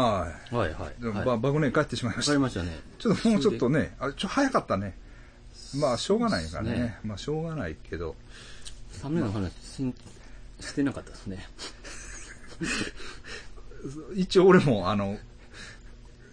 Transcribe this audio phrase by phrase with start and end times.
[0.00, 0.54] はい。
[0.54, 1.02] はいはい。
[1.02, 2.32] でもはいばバグネ帰ってしまいまわした。
[2.32, 2.70] かりましたね。
[2.98, 4.96] ちょっともうちょっとね、あちょ早かったね。
[5.76, 6.70] まあ、しょうがないからね。
[6.70, 8.14] ねまあ、しょうがないけど。
[8.90, 9.94] サメの話し
[10.60, 11.48] してなかったですね。
[14.14, 15.18] 一応俺も、あの、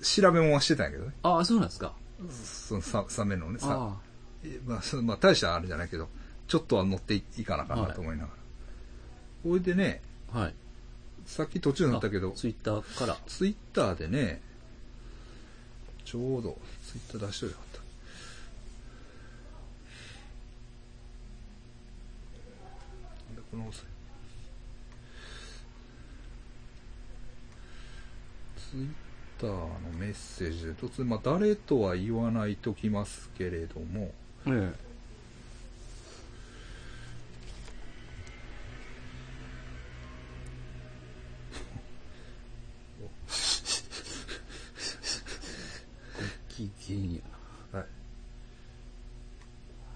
[0.02, 1.14] 調べもはしてたんやけどね。
[1.24, 1.94] ああ、そうなんですか。
[2.44, 4.00] そのササメのね、さあ
[4.66, 6.08] まあ、そまあ、大したあれじゃないけど、
[6.48, 8.34] ちょっとは乗っていいかなかなと思いながら。
[9.44, 10.02] ほいでね、
[10.34, 10.40] あ。
[10.40, 10.54] はい。
[11.26, 13.18] さっき途中になったけど、ツイッターから。
[13.28, 14.42] ツイッターでね、
[16.06, 17.72] ちょうどツイッター出しといてよかっ
[28.72, 28.88] ツイッ
[29.38, 29.70] ターの
[30.00, 34.14] メッセージで突然、まあ、誰とは言わないときますけれども、
[34.48, 34.91] ええ。
[46.68, 47.22] ご機嫌や
[47.74, 47.86] はい。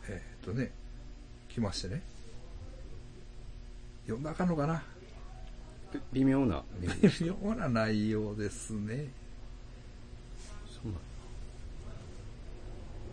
[0.10, 0.72] えーっとね、
[1.50, 2.02] 来ましてね。
[4.04, 4.84] 読んだあかんのかな。
[6.12, 6.64] 微妙な。
[6.80, 6.90] 微
[7.22, 9.08] 妙な内容ですね。
[10.68, 11.02] そうなん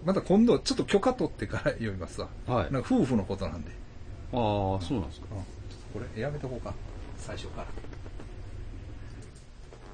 [0.05, 2.29] また今度ちょっと許可取ってから読みますわ。
[2.47, 3.71] はいなんか夫婦のことなんで。
[4.33, 5.27] ああ、そうなんですか。
[5.93, 6.75] これやめとこうか。
[7.19, 7.67] 最初から。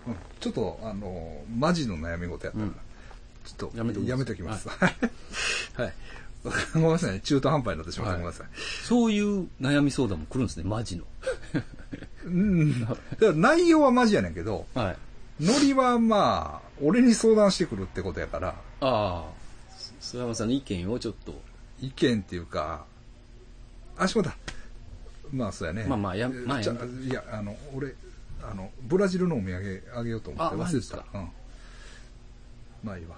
[0.06, 2.87] うん、ちょっと、あの、マジの悩み事やったから、うん
[3.56, 4.68] ちょっとやめときますやめときます。
[4.68, 4.86] は
[5.86, 5.92] い。
[6.74, 7.20] ごめんなさいね。
[7.20, 8.46] 中途半端になってしまってごめんなさい。
[8.84, 11.04] そういう悩み相談も来るんですね、マジの。
[12.26, 12.80] うん。
[12.80, 14.96] だから内容はマジやねんけど、はい。
[15.40, 19.24] ノリはまあ、俺に相談してくるってことやから、ああ、
[20.00, 21.40] 須山さんの意見をちょっと。
[21.80, 22.84] 意見っていうか、
[23.96, 24.36] あ、しまった。
[25.32, 25.84] まあ、そうやね。
[25.84, 27.94] まあまあやまあいや、あの、俺、
[28.42, 31.04] あの、ブラジルのお土産あげようと思って忘れてた。
[31.14, 31.30] うん。
[32.82, 33.16] まあいいわ。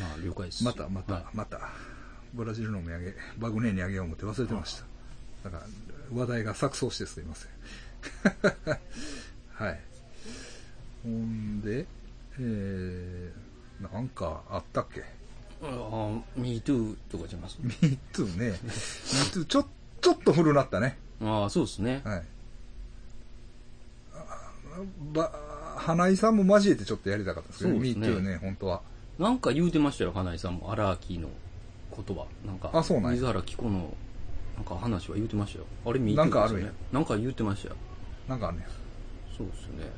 [0.00, 0.64] まあ、了解です。
[0.64, 1.60] また、また、はいまた、
[2.34, 4.84] ブラジルのお土産、バグネーにあげよう思って忘れてました。
[5.44, 5.66] だから、
[6.20, 7.50] 話題が錯綜してすいません。
[9.54, 9.80] はい。
[11.04, 11.86] ほんで、
[12.38, 15.02] えー、なんかあったっけ？
[15.62, 17.58] ああ、me too とかじゃいます。
[17.60, 18.50] ?Me too ね。
[18.50, 18.56] Me
[19.32, 19.66] too ちょ、
[20.00, 20.96] ちょっと古なったね。
[21.20, 22.00] ああ、そうですね。
[22.04, 22.22] はい。
[24.14, 24.52] あ
[25.12, 25.32] ば、
[25.76, 28.82] 花井さんも交えてちょっとやりたかったですけど、ね Me too ね、本当は。
[29.18, 30.70] なんか言うてましたよ、花井さんも。
[30.70, 31.28] 荒木の
[31.90, 32.26] 言葉。
[32.46, 33.94] なんか、あそうなんや水原希子の、
[34.56, 35.66] なんか話は言うてましたよ。
[35.84, 37.76] あれ見なんかあるんなんか言うてましたよ。
[38.28, 38.66] なんかあんね
[39.36, 39.90] そうですよね。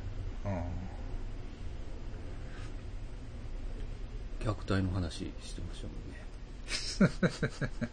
[4.39, 6.21] 虐待の話してましたもんね。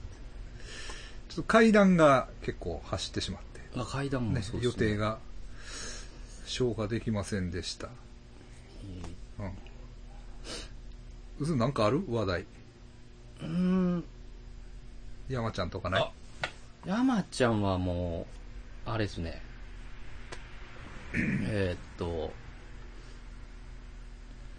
[1.29, 4.87] ちょっと階段が結構走ってしまって、あ、階段もねそうですね。
[4.87, 4.97] 予定。
[4.97, 5.19] が
[6.47, 7.89] 消化できませんでした。
[9.39, 9.53] うん。
[11.39, 12.03] うずなんかある？
[12.09, 12.41] 話題。
[12.43, 14.05] うーん。
[15.29, 16.03] 山ちゃんとかない？
[16.03, 16.11] あ
[16.87, 18.27] 山ちゃんはも
[18.87, 19.41] う、あれですね。
[21.15, 22.33] えーっと、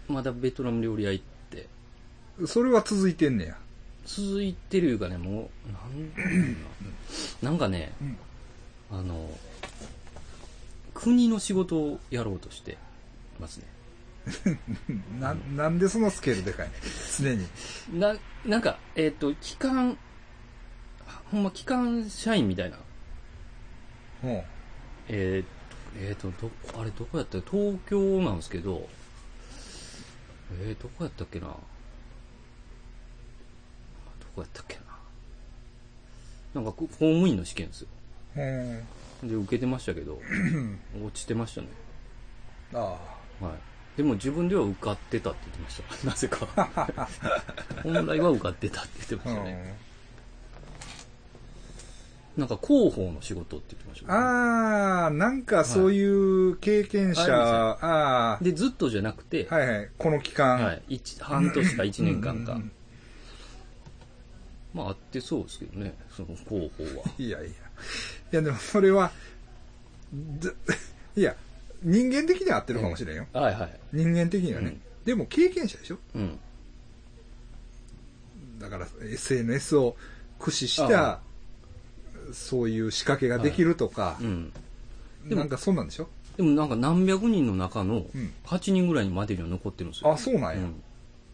[0.08, 1.68] まだベトナム料理屋行って、
[2.46, 3.56] それは続いてんねや。
[4.06, 8.16] 続いてるいうかね、もう、なんだろうな、なんかね、うん
[8.98, 9.30] あの、
[10.94, 12.76] 国の仕事をやろうとして
[13.38, 13.66] ますね。
[15.18, 16.70] な、なんでそのスケールでかい
[17.18, 17.46] 常に。
[17.92, 19.98] な、なんか、えーっと、機関、
[21.30, 22.76] ほんま機関社員みたいな、
[24.24, 24.42] うん。
[25.08, 25.50] えーっと、
[25.98, 28.88] えーっと、どこ、あれどこやった東京なんですけど、
[30.62, 31.46] えー、どこやったっけな？
[31.46, 31.54] ど
[34.34, 34.82] こやったっけな？
[36.54, 37.88] なんかこ公務員の試験ですよ。
[38.36, 39.28] うん。
[39.28, 40.20] で、受けてましたけど、
[41.04, 41.68] 落ちてましたね。
[42.74, 42.96] あは
[43.50, 43.52] い。
[44.00, 45.84] でも自分では受かってたって言ってました。
[46.08, 47.08] なぜか。
[47.84, 49.34] 本来は受かってたって言ってあ。
[49.34, 49.76] ましたね。
[52.36, 52.40] うん。
[52.40, 54.14] なんか広報の仕事って言ってました、ね。
[54.14, 60.64] ああ、なんかそういう経験者、はああで、ずっとじゃなくて、はいはい、この期間。
[60.64, 60.82] はい。
[60.88, 62.52] 一半年か一年間か。
[62.52, 62.72] うんうんうん
[64.72, 67.04] まあ、あってそうですけどね、その広報は。
[67.18, 67.48] いやいや。
[67.48, 67.52] い
[68.30, 69.10] や、でもそれは、
[70.38, 70.56] ず
[71.16, 71.36] いや、
[71.82, 73.26] 人間的には合ってるかもしれんよ。
[73.32, 73.78] はいはい。
[73.92, 74.66] 人間的にはね。
[74.66, 75.98] うんでも経験者でしょ？
[76.14, 76.38] うん。
[78.58, 79.96] だから SNS を
[80.38, 81.20] 駆使したあ、
[82.34, 84.52] そういう仕掛けができるとかう、ん。
[85.26, 86.08] でもなんかそんなんでしょ？
[86.36, 90.12] でもなんか何百人の中のうん8人ぐらいにまでには残ってるんですよ。
[90.12, 90.58] あ、そうなんや。
[90.58, 90.82] うん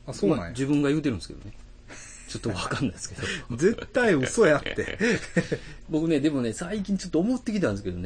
[0.06, 0.52] あ、そうなんまあや。
[0.52, 1.52] 自分が言うてるんですけどね。
[2.28, 3.56] ちょっとわかんないですけど。
[3.56, 4.98] 絶対嘘やって。
[5.90, 8.04] 僕ね、でもね、最近ちょっと思ってきたんですけどうん。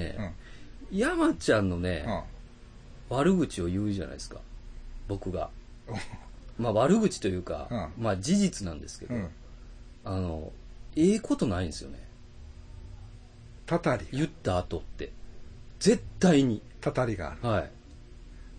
[0.90, 2.20] ね、山ちゃんのね、うん
[3.10, 4.40] 悪口を言うじゃないですか。
[5.08, 5.50] 僕が。
[6.58, 9.28] まあ悪口というか、うんまあ事実なんですけど、うん。
[10.04, 10.52] あの、
[10.94, 11.98] ええことないんですよね。
[13.66, 14.06] たたり。
[14.12, 15.12] 言った後って。
[15.80, 16.62] 絶対に。
[16.80, 17.48] たたりがある。
[17.48, 17.70] はい。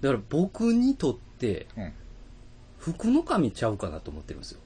[0.01, 1.93] だから僕にとって、うん。
[2.77, 4.59] 福の神ちゃうかなと思ってるんですよ。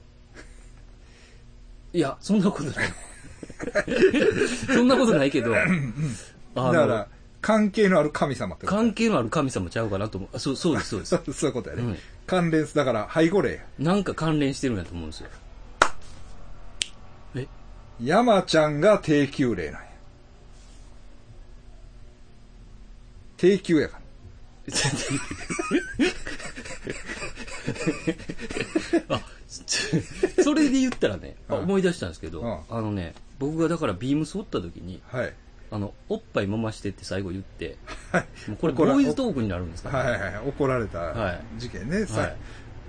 [1.92, 2.88] いや、そんなことない。
[4.66, 5.64] そんなことないけど、あ
[6.54, 7.08] のだから、
[7.46, 10.30] 関係のある神様ってこと関係のある神様ちゃうかなと思う。
[10.36, 11.22] あそう、そうです、そうですそ。
[11.30, 11.82] う そういうことやね。
[11.82, 13.60] うん関連す、だから、背後霊や。
[13.78, 15.28] なんか関連してるんやと思うんですよ。
[17.36, 17.46] え？
[18.02, 19.88] 山ちゃんが低級霊なんや。
[23.36, 24.00] 低級やか
[29.08, 29.14] ら。
[29.16, 30.02] あ、ち
[30.42, 35.32] それで言ったらね、思い出したんですけど、うんあのね、僕がだからビームスおった時に、はい。
[35.76, 37.76] あの、おっぱい揉ましてって最後言って、
[38.10, 38.50] はい。
[38.50, 39.90] もうこれボーイズトークになるんですか？
[39.92, 39.98] ね。
[39.98, 40.48] はいはいはい。
[40.48, 42.06] 怒られはたい事件ね。
[42.06, 42.36] さはい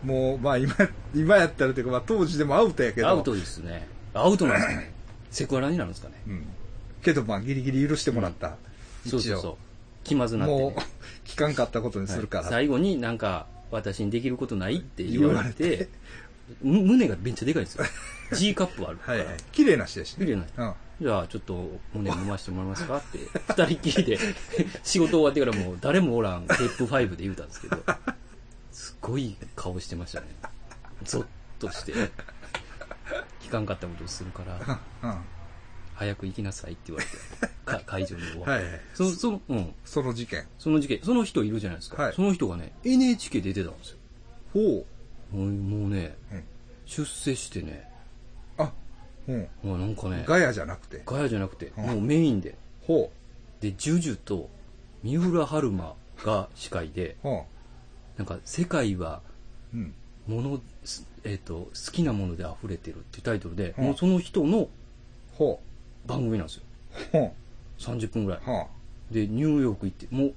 [0.03, 0.75] もう、まあ今、
[1.15, 3.07] 今やったらというか、まあ当時でもアウトやけど。
[3.09, 3.87] アウトですね。
[4.13, 4.93] アウトなんですかね。
[5.31, 6.15] セクハラになるんですかね。
[6.27, 6.45] うん。
[7.01, 8.55] けどまあギリギリ許してもらった。
[9.05, 9.55] 一応そうそうそう。
[10.03, 10.61] 気まずなって、ね。
[10.61, 10.73] もう、
[11.27, 12.43] 聞かんかったことにするから。
[12.43, 15.89] はい最後になんか、私にできることないって言われ言われて
[16.61, 17.85] 胸がめっちゃでかいんですよ。
[18.33, 19.17] G カップあるから。
[19.17, 19.37] はいはい。
[19.51, 20.25] 綺麗な人やしね。
[20.25, 20.73] 綺麗なうん。
[21.01, 22.97] じゃあ、ちょっと胸揉ましてもらえますか？
[22.97, 23.19] って、
[23.63, 24.19] 二人きりで、
[24.83, 27.77] 仕事終わってからもう誰もおらん、テープ5で言うたんですけど、
[28.71, 30.27] すごい顔してましたね。
[31.03, 31.25] ゾッ
[31.59, 31.93] として、
[33.41, 35.17] 聞かんかったことをするから、うん。
[35.93, 38.49] 早く行きなさいって言われて、か会場に終わって。
[38.49, 38.81] はいはい。
[38.93, 39.73] そその、うん。
[39.85, 40.45] その事件。
[40.59, 42.01] その事件、その人いるじゃないですか。
[42.03, 43.97] はいその人がね、NHK 出てたんですよ。
[44.53, 44.59] ほ
[45.37, 46.43] もうもうね、うん
[46.85, 47.85] 出世してね、
[49.27, 49.47] うん。
[49.63, 51.01] もうなんかね、ガヤじゃなくて。
[51.05, 53.11] ガヤじゃなくて、うんもうメインで、ほ
[53.61, 54.49] で、ジュジュと
[55.03, 57.27] 三浦春馬が司会で、う。
[57.27, 57.45] ほ
[58.17, 59.21] なんか、世界は、
[59.73, 59.77] う。
[59.77, 59.93] うん。
[60.27, 64.69] もの、すえっ、と、好きなもので溢れてるっていうタイトルで、うんもうその人の
[65.33, 65.59] ほ
[66.05, 66.63] 番組なんですよ。
[67.13, 67.17] う。
[67.17, 67.35] ほ
[67.79, 68.41] 30分ぐらい。
[68.45, 68.49] う。
[68.49, 68.67] は
[69.11, 70.33] で、ニューヨーク行って、もう、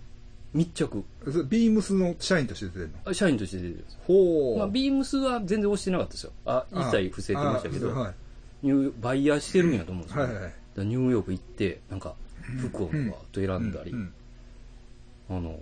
[0.53, 1.05] 密着。
[1.27, 1.31] あ。
[1.31, 2.95] それビームスの社員として出てるの？
[3.05, 3.99] あ社員として出てるんです。
[4.07, 4.59] ほう。
[4.59, 6.33] まあ、ビームスは全然押してなかったですよ。
[6.45, 8.15] あ、一切伏せてましたけど、あはい。
[8.63, 10.43] ニューバイヤーしてるんやと思うんですよ、はいはい。
[10.45, 12.15] はいニューヨーク行って、なんか、
[12.59, 14.13] 服をわーっと選んだり、うん。
[15.29, 15.59] あの、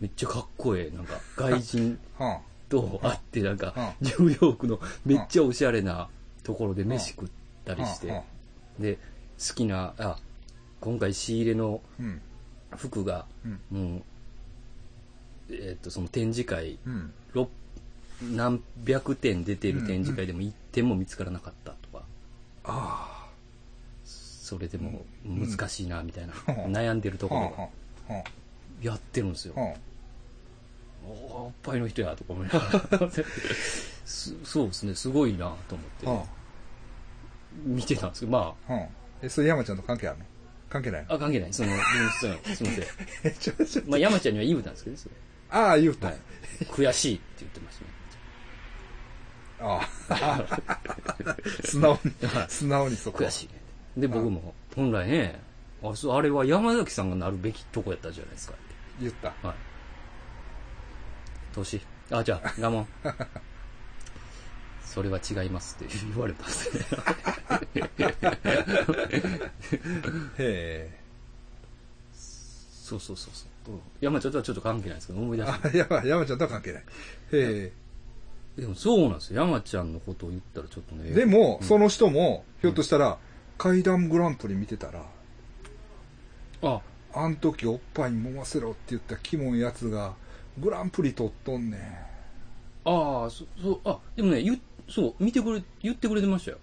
[0.00, 6.08] めっちゃかっこええ、なんか、外人 はと会って、なんかう、ニューヨークのめっちゃおしゃれな
[6.42, 7.28] ところで飯食っ
[7.64, 7.74] たあ。
[7.76, 8.10] りして。
[8.10, 8.24] は、
[8.78, 8.96] で、
[9.38, 10.18] 好きな、あ、
[10.80, 12.20] 今回仕入れのうん。
[12.76, 13.92] 服が、うん。
[13.92, 14.02] もう、
[15.50, 17.12] えっと、その展示会、うん。
[17.32, 17.48] 六
[18.22, 21.76] 何百点出てる展示会でも一点も見つからなかったと
[22.66, 23.28] か、あ
[24.04, 26.32] それでも難しいなみたいな、
[26.66, 27.28] うん悩んでるとあ。
[27.28, 27.70] こ
[28.08, 28.22] ろ。
[28.82, 29.54] やってるんですよ。
[29.54, 29.74] は
[31.04, 31.08] お
[31.46, 33.10] おっぱいの人やとか思いながら
[34.04, 36.28] すそうですね、すごいなと思って
[37.64, 38.72] 見てたんですけど、まあ。
[38.72, 38.88] はあ。
[39.22, 40.24] え、それ山ちゃんと関係あるの？
[40.68, 41.12] 関係ないの？
[41.12, 41.52] あ、あ、関係ない。
[41.52, 41.74] その、す
[42.26, 42.56] いません。
[42.56, 42.84] すいません。
[43.24, 43.82] え、ちょ、ちょ。
[43.86, 45.14] まあ、山ちゃんには言うたんですけどね、それ。
[45.50, 46.08] ああ、言うた。
[46.08, 46.16] はい。
[46.70, 47.90] 悔しいって言ってましたね。
[49.60, 51.36] ああ。
[51.64, 53.18] 素直にはい、素直にそこ。
[53.18, 53.48] 悔し
[53.96, 54.00] い。
[54.00, 55.40] で、僕も、本来ね、
[55.82, 58.62] あそうあれは山崎さんがなるべきとこやったじゃないですかって。
[59.00, 59.28] 言った。
[59.46, 59.56] はい。
[61.54, 61.80] 年。
[62.10, 62.86] あ、じゃあ、我慢。
[64.84, 66.84] それは違いますって言われたんですね。
[70.38, 70.90] へえ。
[72.14, 73.72] そうそうそうそう。
[73.72, 76.82] うん山ちゃんとはちょっと関係ないですけど、思い出しあ、山、山ちゃんとは関係ない。
[77.32, 77.85] へた。
[78.56, 79.42] でもそうなんですよ。
[79.42, 81.10] 山ちゃんのことを言ったらちょっとね。
[81.10, 81.14] え。
[81.14, 83.18] でも、うんその人も、ひょっとしたら、
[83.58, 85.04] 階段グランプリ見てたら、
[86.62, 86.80] あ、
[87.14, 90.14] あん時おっぱいに揉ませろって言ったキモいやつが、
[90.58, 91.80] グランプリ取っとんねん。
[92.88, 96.58] ああ、そ、そう、あ、でもね、言う、そう、見てくれ、言ってくれてましたよ。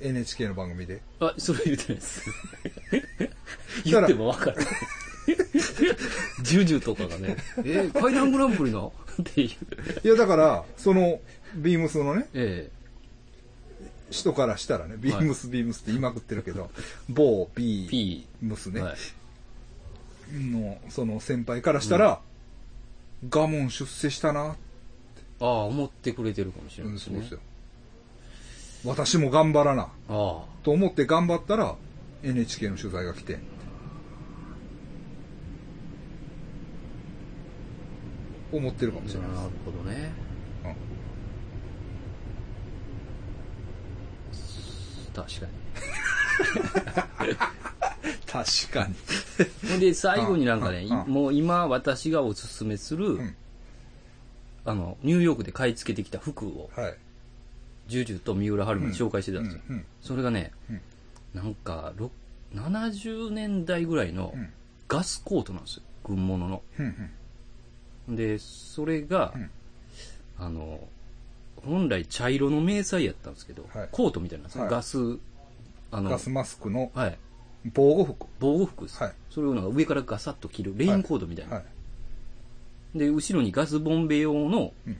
[0.00, 1.00] NHK の番組で。
[1.20, 2.30] あ、それ言ってないです。
[3.84, 4.56] 言ってもわかる。
[6.42, 9.48] ジュジュとかがね、えー、階段グランプリのっていう。
[10.04, 11.20] いや、だから、その、
[11.54, 12.70] ビームスのね、え
[14.10, 16.70] 人からしたらね、ビームス、ビームスって言いまくってるけど、
[17.08, 18.44] 某えビー。
[18.44, 18.96] ムスね、はい。
[20.32, 22.20] の、その先輩からしたら、
[23.28, 24.56] ガモン出世したな、
[25.40, 27.18] ああ、思ってくれてるかもしれうないですね。
[27.18, 27.40] んそうですよ。
[28.84, 29.88] 私も頑張らな。
[30.08, 31.76] と思って頑張ったら、
[32.22, 33.38] NHK の取材が来て、
[38.52, 40.28] 思ってるかもしれないなるほどね。
[45.14, 45.52] 確かに。
[48.26, 48.88] 確か
[49.74, 49.80] に。
[49.80, 53.34] で、最後になんかね、もう今私がおすすめする、ん
[54.64, 56.96] あの、ニューヨークで買い付けてきた服を、はい。
[57.88, 59.60] ジュジュと三浦春馬に紹介してたんですよ。
[59.70, 60.80] うんうんそれがね、うん
[61.34, 62.10] なんか、ろ
[62.54, 64.48] 70年代ぐらいのうん
[64.88, 65.82] ガスコートなんですよ。
[66.04, 66.62] 軍物の。
[66.78, 67.10] うんうん
[68.08, 69.50] で、それが、うん
[70.40, 70.80] あの、
[71.66, 75.18] 本来茶色の迷彩やったんですけど、はいコートみたいなんですね、はいガス、
[75.90, 77.18] あの、ガスマスクのはい、
[77.74, 78.26] 防護服。
[78.38, 79.02] 防護服です。
[79.02, 81.56] はいそれをなんか上からガサッと着るレインコートみたいな。
[81.56, 81.62] は
[82.94, 82.98] い。
[82.98, 84.96] で、後ろにガスボンベ用のうん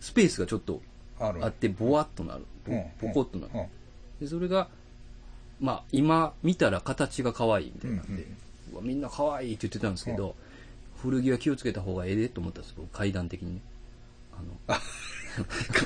[0.00, 0.80] スペースがちょっと
[1.18, 1.44] ある。
[1.44, 2.44] あって、ボワッとなる。
[2.66, 3.50] ボうんボコッとなる。
[3.54, 3.66] うん
[4.20, 4.68] で、それが、
[5.60, 8.26] まあ、今見たら形が可愛いみたいなんで、
[8.72, 10.34] うわみんな可愛いって言ってたんですけど、
[11.02, 13.60] 古着は気をつけた方がええでと思ったんですよ、階段的にね。
[14.32, 14.78] あの、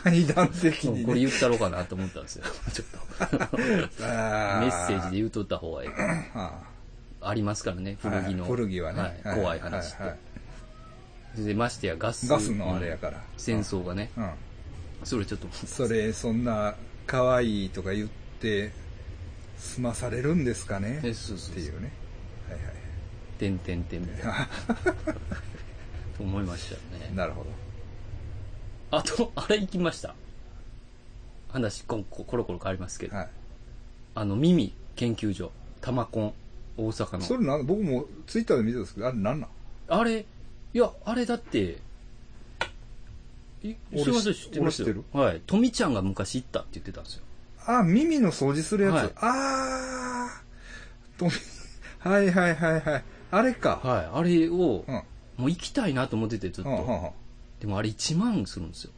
[0.03, 1.05] 階段的に、ね。
[1.05, 2.45] これ言ったろうかなと思ったんですよ。
[2.73, 4.05] ちょっと。
[4.05, 5.91] あ メッセージで言うとった方がええ。
[6.35, 6.63] あ
[7.21, 8.43] ありますからね、古着の。
[8.43, 10.03] はい古着はねはい怖い話って。
[10.03, 10.19] はいはい
[11.37, 12.29] で、ましてやガス。
[12.29, 14.11] ガスのあれやから戦争がね。
[14.17, 14.31] うん。
[15.05, 16.75] それちょっと、それ、そんな、
[17.07, 18.09] 可愛いとか言っ
[18.41, 18.71] て、
[19.59, 21.93] 済まされるんですかねっていうね。
[23.43, 24.49] てんてんてんみたいな。
[26.17, 27.11] と 思いましたよね。
[27.13, 27.51] なるほど。
[28.97, 30.15] あと、あれ行きました。
[31.49, 33.17] 話、こココロコロ変わりますけど。
[33.17, 33.29] はい。
[34.15, 36.35] あの、耳研究所、タマコン、
[36.77, 37.23] 大阪の。
[37.25, 39.51] それなん僕もツイッターで見てたんですけど、あれなんなん？
[39.89, 41.79] あれ、いや、あれだって、
[43.65, 45.41] い俺知ってます知ってます俺知ってはい。
[45.45, 47.23] とみちゃんが昔行ったって言ってたんですよ。
[47.67, 48.95] あ、耳の掃除するやつ。
[48.95, 51.19] はいあー。
[51.19, 51.33] とみ、
[51.99, 53.05] はいはいはいはい。
[53.33, 53.81] あれか。
[53.83, 54.11] はい。
[54.13, 54.95] あれを、うん。
[55.37, 56.71] もう行きたいなと思ってて、ずっと。
[56.71, 57.11] うんうんうん
[57.61, 58.91] でもあれ1万するんですよ。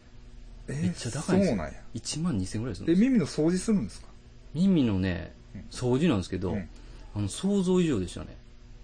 [0.68, 1.50] えーめっちゃ高いんですよ。
[1.50, 1.74] そうなんや。
[1.96, 3.10] 1万2000ぐらいするんで、ですよ。
[3.10, 4.08] 耳の掃除するんですか？
[4.54, 6.68] 耳のねうん、掃除なんですけど、うん
[7.14, 8.28] あの、想像以上でしたね。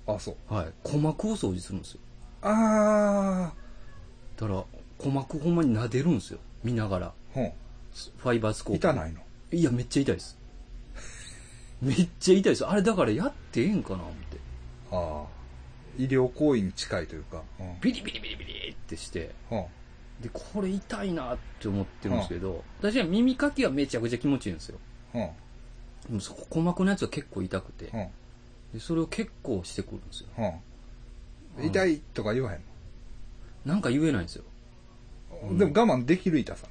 [0.07, 0.54] あ、そう。
[0.54, 0.66] はい。
[0.85, 2.00] 鼓膜を掃除するんですよ。
[2.42, 3.52] あ
[4.37, 4.64] だから、
[4.99, 6.38] 鼓膜ほんまに撫でるんですよ。
[6.62, 7.12] 見ながら。
[7.35, 7.40] ー。
[7.40, 7.52] うん。
[8.19, 8.76] ファイバースコープ。
[8.76, 9.21] 痛ないの？
[9.50, 10.37] いや、めっちゃ痛いです。
[11.80, 12.66] めっちゃ痛いです。
[12.66, 14.37] あれだからやってええんかな思って。
[14.92, 15.39] ああ。
[16.00, 17.42] 医療行為に近いというか。
[17.59, 17.76] うん。
[17.80, 19.64] ビリビリビリビリってして、うん。
[20.23, 24.78] で、これ痛いなって思ってるんですけど、確かに耳かきはめちゃくちゃ気持ちいいんですよ。
[25.14, 25.21] うん。
[25.21, 25.28] で
[26.12, 28.09] もそこ、鼓膜のやつは結構痛くて、うん。
[28.73, 30.28] でそれを結構してくるんですよ。
[31.59, 31.66] うん。
[31.66, 32.61] 痛いとか言わへん
[33.64, 34.45] なんか言えないんですよ。
[35.42, 36.66] の、でも我慢できる痛さ。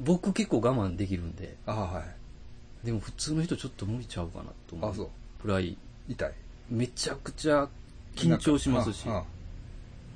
[0.00, 2.86] 僕結構我慢できるんで、ああ、はい。
[2.86, 4.90] でも普通の人ちょっと無理ちゃうかなと思う。
[4.90, 5.08] あそう。
[5.42, 5.76] くらい、
[6.08, 6.32] 痛い。
[6.70, 7.68] めちゃくちゃ
[8.16, 9.04] 緊張しますし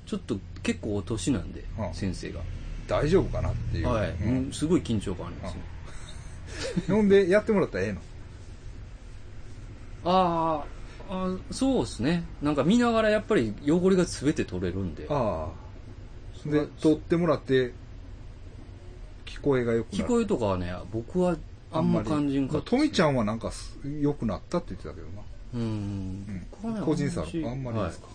[0.07, 2.41] ちょっと結構お年なんでう、ん先生が。
[2.41, 2.47] うん
[2.87, 3.89] 大丈夫かなっていう。
[3.89, 5.61] はい、うんうんすごい緊張感ありますね。
[6.87, 8.01] ほんで、やってもらったらええの？
[10.05, 12.23] あーあ、そうですね。
[12.41, 15.49] なんか見ながらやっぱり汚れが全て取れるんで、あ
[16.47, 16.49] あ。
[16.49, 17.73] で、取ってもらって、
[19.25, 20.05] 聞こえが良くなる。
[20.05, 21.37] 聞こえとかはね、僕は
[21.73, 23.15] あんま感じんかったとみちゃん。
[23.15, 25.23] んはなんかす良くなったって言ってたけどな。
[25.55, 26.47] うん。
[26.85, 28.07] 個人差あんまりですか？
[28.07, 28.13] は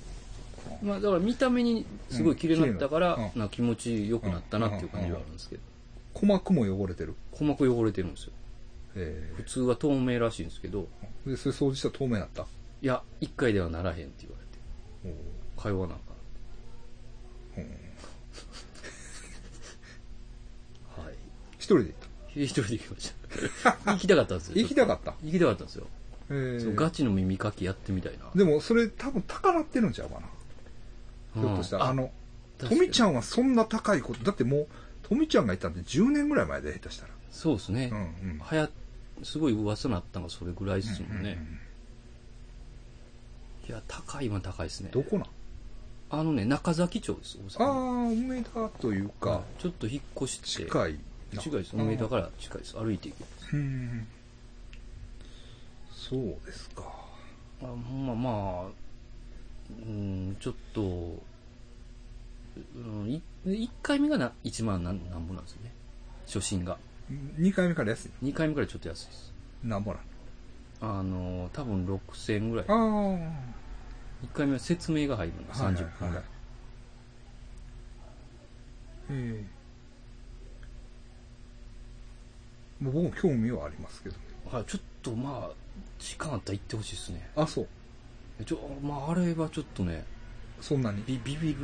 [0.76, 0.86] い。
[0.86, 5.62] まあだから見た目にすごい綺麗になったから、な気持ち良くなったなっていう感じはあるんですけど、
[6.14, 7.16] 鼓膜も汚れてる。
[7.32, 8.12] 鼓膜汚れてるん。
[8.12, 8.32] ですよ。
[8.96, 10.46] え普通は透明らしいん。
[10.48, 10.88] ですけど、
[11.26, 12.44] えで、それ掃除したら透明になった。
[12.44, 12.46] い
[12.86, 14.08] や、一回ではならへん。
[14.08, 14.36] って言わ
[15.06, 15.16] れて、
[15.58, 16.02] お通わなあか
[17.62, 17.64] ん。
[21.06, 21.16] はい。
[21.58, 22.08] 一人で行った。
[22.36, 23.14] 一人で行きまし
[23.64, 23.78] た。
[23.94, 24.38] 行きたかったん。
[24.40, 24.56] ですよ。
[24.56, 25.14] 行きたかった。
[25.24, 25.68] 行きたかったん。
[25.68, 25.88] ですよ。
[26.32, 28.26] ええそうガチの耳かきやってみたいな。
[28.34, 30.22] でも、それ多分高なってるんちゃうかな。
[31.42, 32.12] ひょっとしたら、あの、
[32.58, 33.12] とみちゃん。
[33.12, 34.68] んはそんな高いこと、だってもう、
[35.04, 37.14] とみちゃんがいたんで10年ぐらい前で下手したら。
[37.32, 37.90] そうですね。
[37.92, 37.96] う
[38.28, 38.70] んうんはや、
[39.24, 41.32] すごい噂になったのがそれぐらいですもんね。
[41.40, 41.60] うんうん
[43.70, 44.90] いや、高いは高いですね。
[44.92, 45.28] どこなん？
[46.10, 49.10] あのね、中崎町です、大あ阪あ、梅田というの。
[49.12, 50.66] かは、いちょっと引っ越して。
[50.66, 50.96] 近い
[51.34, 51.42] な。
[51.42, 51.76] 近いです。
[51.76, 52.74] 梅田から近いです。
[52.76, 53.56] 歩いていけます。
[53.56, 54.08] うん。
[56.12, 56.84] そうですか。
[57.64, 58.70] あほんままあ、
[59.70, 60.82] うん、ちょっと、
[62.76, 65.72] うん、い1回目がな1万なんなんぼなんですよね。
[66.26, 66.78] 初診が。
[67.40, 69.34] 2回目から安い2回目からちょっと安いです。
[69.64, 70.02] なんぼなん？
[71.00, 72.66] あの、多分6000円ぐらい。
[72.68, 72.76] ああ。
[72.76, 75.88] 1回目は説明が入るのが30分ぐらい。
[75.88, 76.24] はいはいはい
[79.14, 79.46] え
[82.82, 84.22] えもう僕も興味はありますけどね。
[84.52, 85.56] はい、ちょっとまあ、
[86.00, 87.30] 時間あったら行ってほしいですね。
[87.36, 87.62] あ、そ
[88.40, 88.46] う。
[88.46, 90.04] ちょ、まあ、あれはちょっとね、
[90.60, 91.04] そんなに？
[91.04, 91.58] ビビビる、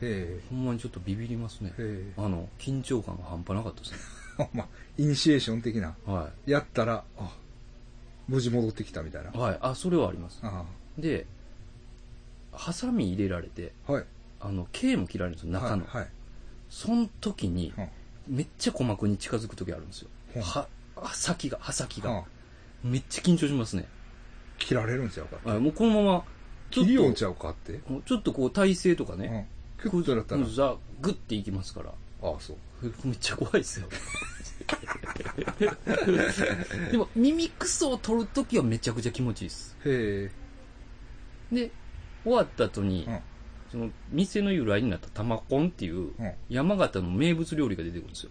[0.00, 2.04] えほんまにちょっとビビりますねえ。
[2.08, 3.98] えあの、緊張感が半端なかったですね。
[4.40, 4.68] え まあ、
[4.98, 5.96] イニシエーション的な。
[6.04, 7.36] はやったら、あ、
[8.28, 9.30] 無事戻ってきたみたいな。
[9.32, 9.36] い。
[9.36, 9.58] はい。
[9.62, 10.40] あ、それはあります。
[10.42, 10.64] あ
[10.98, 11.26] で、
[12.52, 14.04] ハサミ入れられて、あはい。
[14.40, 15.84] ああの、毛も切られるんですよ、中の。
[15.86, 16.02] はい。
[16.02, 16.10] はい
[16.68, 17.88] その時に、うん
[18.28, 20.08] めっちゃ鼓膜に近づく時あるんですよ。
[20.34, 20.66] うんは、
[20.96, 22.10] 刃先が、刃先が。
[22.10, 22.22] うん
[22.84, 23.88] めっちゃ緊張しますね。
[24.58, 25.50] 切られるんちゃうか。
[25.50, 26.24] はいもうこのまま、
[26.70, 27.72] ちょ切りようっちゃうかって。
[27.74, 29.48] と、ちょっとこう体勢とかね、
[29.84, 29.90] うん。
[29.90, 30.42] クッとやったら。
[30.42, 31.90] うんザグッていきますから。
[31.90, 31.92] あ
[32.30, 32.56] あ、そう。
[33.04, 33.88] めっちゃ怖いですよ。
[36.90, 39.76] でも、耳くそを取るときはめちゃくちゃ気持ちいいです。
[39.84, 40.30] へ
[41.52, 41.54] え。
[41.54, 41.70] で、
[42.24, 43.20] 終わった後に、うん。
[43.70, 46.32] その、店の由来になった玉こんっていう、うん。
[46.48, 48.30] 山形の名物料理が出てくるんですよ。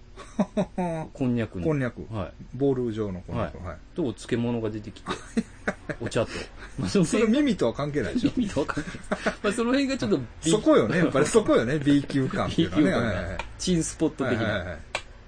[1.14, 1.66] こんにゃくの。
[1.66, 2.06] こんにゃく。
[2.14, 2.34] はい。
[2.56, 3.58] ボール状のこんにゃく。
[3.66, 3.78] はい。
[3.96, 5.12] と、お漬物が出てきて、
[6.02, 6.32] お茶と。
[6.80, 8.32] まあ、そのそれ耳とは関係ないでしょ。
[8.38, 8.96] 意味がわかんない。
[9.44, 10.98] まあ、その辺がちょっと B、 そこよね。
[10.98, 11.80] やっぱりそこよね。
[11.80, 12.92] B 級感ってい B うのはね。
[12.92, 14.44] 級感はいはいはいが、チンスポット的な。
[14.46, 14.78] はいはいはい。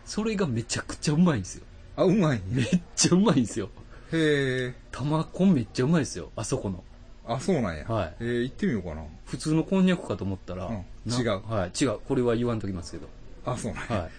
[0.06, 1.64] それがめちゃくちゃうまいんですよ。
[1.98, 2.70] あ、うまいめね。
[2.76, 3.70] っちゃうまいんですよ。
[4.14, 4.74] へえ。
[4.92, 6.32] 玉こんめっちゃうまいですよ。
[6.36, 6.84] あそこの。
[7.28, 7.86] あ、そうなんや。
[7.86, 9.04] はいえー、行ってみようかな。
[9.26, 12.00] 普通のこんにゃくかと思ったら、うんな違うはい、違う。
[12.08, 13.08] これは言わんときますけど。
[13.46, 13.96] あ、そうなんや。
[14.04, 14.10] は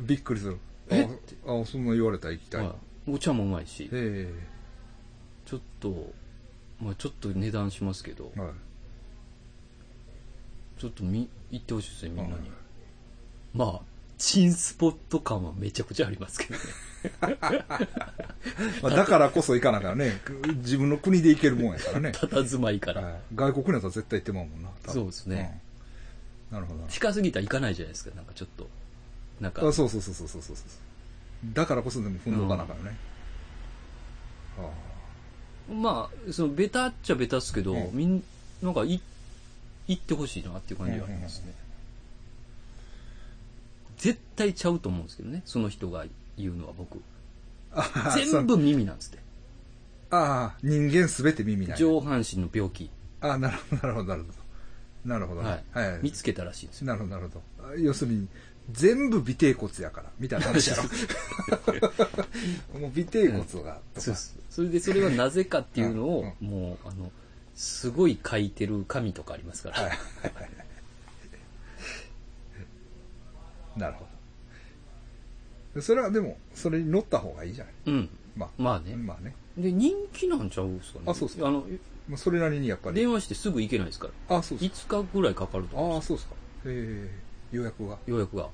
[0.00, 0.58] びっくりする。
[0.88, 1.08] え？
[1.46, 2.50] あ、あそんな言われたら行きい。
[2.50, 2.64] たい。
[2.64, 4.32] へはい、お茶もうまいし、え。
[5.46, 6.12] ちょっと、
[6.80, 8.50] まあちょっと値段しますけど、はい。
[10.80, 12.32] ちょっとみ、行ってほしいですね、みんなに。
[12.32, 12.42] はい
[13.52, 13.80] まあ、
[14.16, 16.60] チンスポット感はめちゃくちゃありますけどね。
[18.82, 20.20] まあ、だからこそ行かなあからね。
[20.56, 22.12] 自分の国で行けるもんやからね。
[22.12, 23.02] たたずまいから。
[23.02, 24.68] はい外国のやつは絶対行ってまうもんな。
[24.82, 25.60] 多分そうですね。
[25.64, 25.70] うん
[26.50, 26.88] なるほどな。
[26.88, 28.68] 近すぎたら行かないじゃないですか、なんかちょっと。
[29.40, 31.54] なんかあ、そうそうそうそうそうそうそう。
[31.54, 32.96] だからこそでも踏んどかなあからね。
[34.58, 38.24] あまあ、その、ベタっちゃベタっすけど、うんみん、
[38.62, 39.00] なんか、い、
[39.86, 41.54] 行ってほしいなっていう感じはありますね。
[43.96, 46.04] 絶対ちゃうと思うんですけどね、その人が
[46.40, 47.00] 言うのは僕。
[48.14, 49.18] 全部耳なんですって。
[50.10, 51.78] ああ、人間すべて耳ない。
[51.78, 52.90] 上半身の病気。
[53.20, 54.40] ああ、なるほど、なるほど、なるほど。
[55.04, 55.64] なるほどね。
[55.72, 55.90] はい。
[55.92, 56.00] はい。
[56.02, 56.88] 見つけたらしいんですよ。
[56.88, 57.72] なるほど、なるほど。
[57.72, 58.28] あ要するに、
[58.72, 60.82] 全部尾てい骨やから、みたいな話やろ。
[62.78, 63.80] もう尾てい骨が。
[63.96, 64.36] そうです。
[64.50, 67.12] それで、それはなぜかっていうのを、うもう、あの、
[67.54, 69.80] すごい書いてる紙とかありますから。
[69.80, 69.90] はい
[73.76, 74.09] なるほど。
[75.80, 77.74] それはでも、それに乗った方がいいじゃない。
[77.86, 78.08] うん。
[78.36, 78.96] まあ、まあね。
[78.96, 79.34] まあね。
[79.56, 81.04] で、人気なんちゃうんですかね？
[81.08, 81.64] あそうっすかあの、
[82.08, 82.96] まあ、それなりにやっぱり。
[82.96, 84.38] 電話してすぐ行けないですから。
[84.38, 84.98] あ、そうですか。
[84.98, 86.34] 5日ぐらいかかると思ああ、そうですか。
[86.66, 87.08] え
[87.52, 87.98] え予約が。
[88.06, 88.44] 予約が。
[88.44, 88.50] おお。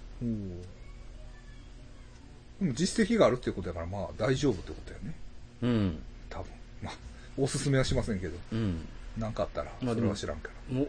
[2.61, 5.15] でも実績があるっていうことだから、まあ大丈夫ってことだよね。
[5.63, 5.99] うん。
[6.31, 6.47] 多分。
[6.83, 6.95] まあ、
[7.39, 8.87] おすすめはしませんけど、うん。
[9.19, 10.81] なんかあったら、まあそれは知らんけど。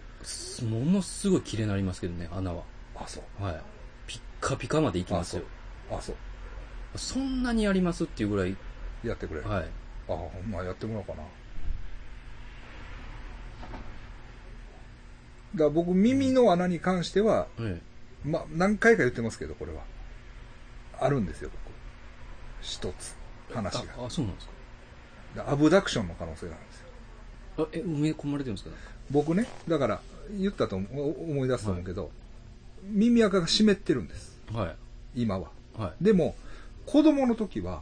[0.70, 2.64] もものすごい綺麗になりますけどね、穴は。
[2.96, 3.44] あ、そう。
[3.44, 3.62] はい。
[4.08, 5.44] ピッカピカまで行きますよ。
[5.92, 6.16] あ、そう。
[6.98, 8.56] そんなにやりますっていうぐらい、
[9.04, 9.70] やってくれはい。
[10.08, 11.20] ほんまやってもらおうかな。
[15.56, 17.82] だから僕、耳の穴に関しては、え
[18.26, 19.82] まあ、何回か言ってますけど、これは。
[21.00, 21.74] あるんですよ、僕。
[22.62, 23.16] 一つ、
[23.52, 24.04] え話が。
[24.04, 24.48] あ、あそうなんです
[25.36, 25.52] か？
[25.52, 26.88] アブダクションの可能性があるんですよ。
[27.60, 28.76] あ、え、埋め込まれてるんですか？
[29.12, 32.12] 僕ね、だから、言ったと思い出すと思うけど、
[32.84, 34.42] 耳垢が湿ってるんです。
[34.52, 34.76] はい。
[35.22, 35.52] 今は。
[35.78, 36.04] はい。
[36.04, 36.36] でも、
[36.86, 37.82] 子供の時は、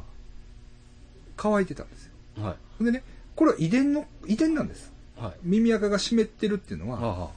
[1.37, 2.11] 乾いてたんですよ。
[2.43, 2.83] はい。
[2.83, 3.03] でね、
[3.35, 4.91] これは遺伝の、遺伝なんです。
[5.17, 5.33] はい。
[5.43, 7.29] 耳垢が湿ってるっていうのは、はあ、はあ、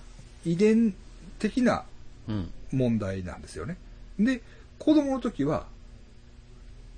[0.44, 0.94] 遺伝
[1.38, 1.85] 的な
[2.29, 2.53] うん。
[2.73, 3.79] 問題なんですよね。
[4.18, 4.42] で、
[4.79, 5.66] 子供の時は、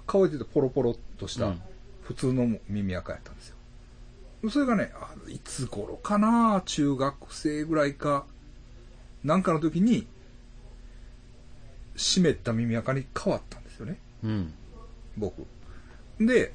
[0.06, 1.62] 乾いててポロポロっとしたうん
[2.02, 3.56] 普通の耳垢やったんですよ。
[4.50, 8.26] それがね、あいつ頃かな中学生ぐらいか、
[9.22, 10.08] なんかの時に、
[12.00, 13.98] 湿った耳垢に変わったんですよね。
[14.24, 14.54] うん。
[15.18, 15.46] 僕。
[16.18, 16.52] で、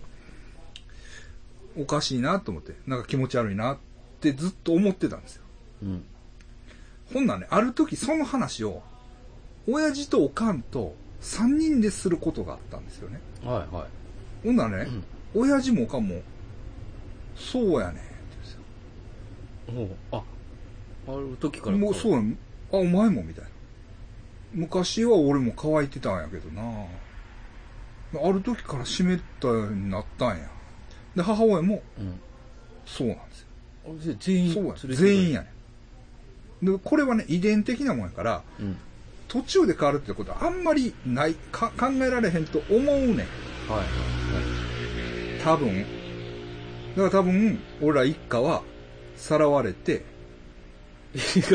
[1.78, 3.78] おかしいなと思って、なんか気持ち悪いなっ
[4.22, 5.44] てずっと思ってたんですよ。
[5.84, 6.06] うん。
[7.14, 8.82] ほんならね、ある時その話を、
[9.68, 13.20] 親父とおかんと3人ですることがあったんですよね。
[13.44, 13.88] はい、はい。
[14.48, 15.04] ほんならね、うん
[15.38, 16.22] 親父もおかんも、
[17.36, 18.02] そうやねんって
[19.68, 19.96] 言うんですよ。
[20.14, 20.24] あ、
[21.10, 21.78] ある時から。
[21.78, 22.38] もうそうやん。
[22.72, 23.50] あ、お前もみたいな。
[24.56, 26.64] 昔は俺も乾いてたんやけどな。
[28.14, 30.48] ある時から湿ったようになったんや。
[31.16, 32.20] で、母親も、うん。
[32.86, 33.48] そうなんですよ。
[33.88, 35.48] あじゃあ全員そうや全員やね
[36.62, 36.66] ん。
[36.66, 38.78] で、これはね、遺伝的なもんやから、うん。
[39.28, 43.08] 途中で変わるってことはあんまりない、か考えられへんと思うねん。
[43.08, 43.26] はい、はい、
[45.44, 45.82] 多分。
[45.82, 45.86] だ
[46.96, 48.64] から多分、俺ら一家は、
[49.18, 50.04] さらわれて、はい。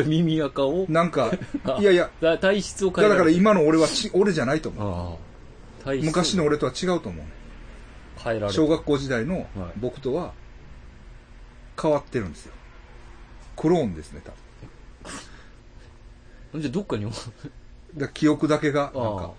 [0.07, 1.31] 耳垢を、なんか
[1.65, 4.91] あ、いやいや、だ体質をだから変えられる今の俺はち、俺じゃないと思う。
[5.13, 5.85] ああ。
[5.85, 7.27] 体質を昔の俺とは違うと思うね
[8.17, 8.53] 変えられる。
[8.53, 9.47] 小学校時代のはい
[9.77, 10.33] 僕とは
[11.81, 12.53] 変わってるんですよ。
[13.57, 14.33] クローンですね、多
[16.53, 16.61] 分。
[16.63, 17.21] じゃあどっかに、あだか
[17.97, 19.33] ら記憶だけが、なんあか、。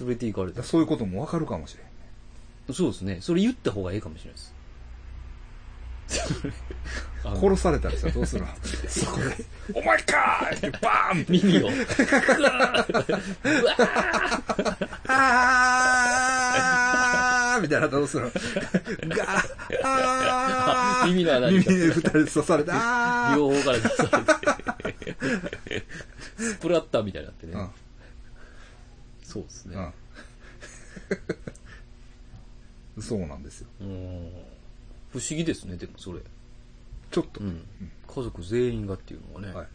[0.00, 0.64] 連れて行かれただから。
[0.68, 2.74] そういうこともわかるかもしれん。
[2.74, 3.18] そうですね。
[3.20, 4.54] それ言った方がいいかもしれないです。
[7.22, 8.48] 殺されたりしたらどうするの？
[8.88, 9.36] そこで、
[9.74, 11.68] お前かーってバーンって、耳を。
[15.42, 18.30] あーみたいなどうするの？
[19.16, 19.50] ガー
[19.84, 24.08] あー耳の穴に耳に二人刺されて、あー両方から出され
[24.94, 25.16] て。
[26.38, 27.52] スプラッターみたいになってね。
[27.54, 27.68] うん
[29.22, 29.76] そうですね。
[32.96, 33.02] うん。
[33.02, 33.68] そうなんですよ。
[33.80, 34.32] うん
[35.12, 36.20] 不思議ですね、でもそれ。
[37.10, 37.40] ちょっと。
[37.40, 37.66] うん。
[38.06, 39.54] 家族全員がっていうのがね。
[39.54, 39.66] はい。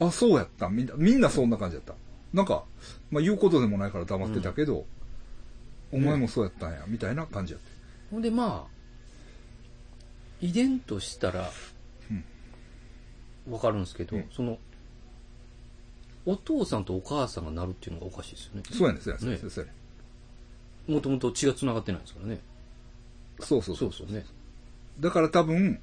[0.00, 0.68] あ、そうやった。
[0.68, 1.94] みんな、みんなそんな感じやった。
[2.32, 2.64] なんか、
[3.10, 4.84] まあ言うことでもないから黙ってたけど、
[5.92, 7.68] お前もそうやったんや、みたいな感じやった。
[8.10, 8.74] ほんでまあ、
[10.40, 11.50] 遺伝としたら
[13.46, 14.58] うん、わかるんですけど、うんその、
[16.26, 18.62] お父さんとお母さんがなるっていうのがおかしいですよね。
[18.70, 19.76] そうやねん、そうやねん、ねそうやね
[20.94, 22.40] もともと血が繋がってないですからね。
[23.42, 23.92] んそうそうそうう。
[23.92, 24.24] そそうね。
[25.00, 25.78] だから多分、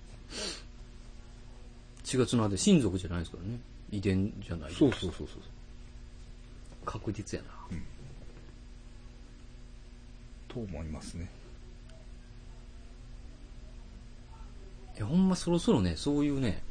[2.03, 3.59] 血が繋がって親族じゃないですからね。
[3.91, 4.73] 遺伝じゃない。
[4.73, 5.41] そうそうそうそう。
[6.85, 7.51] 確実やな。
[10.47, 11.29] と思いますね。
[14.97, 16.61] いや、ほんまそろそろね、そういうね、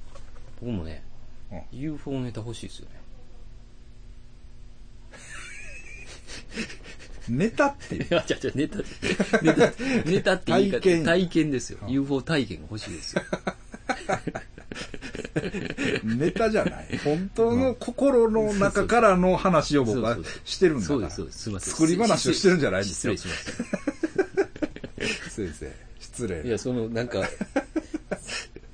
[0.61, 1.03] 僕もね、
[1.51, 3.01] うん UFO ネタ欲しいですよね。
[7.39, 8.07] ネタっていうい。
[8.11, 8.79] や、違う違う、ネタ、
[9.43, 9.73] ネタ、
[10.11, 11.79] ネタって言い方体験体験ですよ。
[11.83, 13.23] うん UFO 体験が欲しいですよ。
[16.05, 16.99] ネタじゃない。
[17.05, 20.99] 本当の心の中からの話を僕はしてるんだから。
[20.99, 21.39] そうです、そうです。
[21.39, 21.75] すみません。
[21.75, 23.59] 作り話をしてるんじゃないんですよ失礼しまし
[25.07, 25.31] た。
[25.31, 26.43] 先生、失礼。
[26.47, 27.23] いや、その、なんか、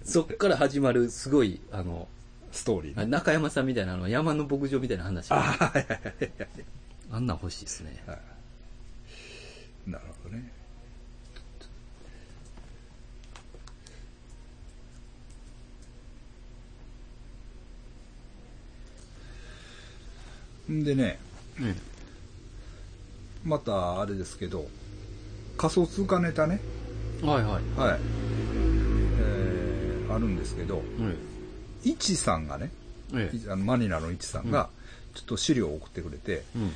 [0.04, 2.08] そっから始まる、すごい、あの、
[2.52, 3.04] ストーリーね。
[3.06, 5.30] 中山さんみたいな、あの、山の牧場みたいな話。
[5.30, 6.00] ああはいはいはい
[6.38, 6.46] は
[7.18, 8.02] いんなん欲しいですね。
[8.06, 8.18] はい
[9.86, 10.52] なるほどね。
[20.70, 21.18] んでね、
[21.60, 21.76] うん。
[23.44, 24.66] またあれですけど、
[25.56, 26.60] 仮想通貨ネタね、
[27.22, 27.80] はいはい。
[27.80, 28.00] はい。
[29.20, 31.16] えー、あるんですけど、うん。
[31.84, 32.70] いちさんがね、
[33.14, 33.36] ええ。
[33.36, 34.68] いあのマニラのいちさんが、
[35.14, 36.72] ちょっと資料を送ってくれて、うん。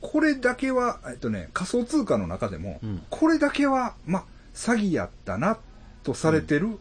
[0.00, 5.58] これだけは、えっとね、仮想通貨の中でも、うんこれだけは、ま、詐欺やったな、
[6.02, 6.78] とされてる、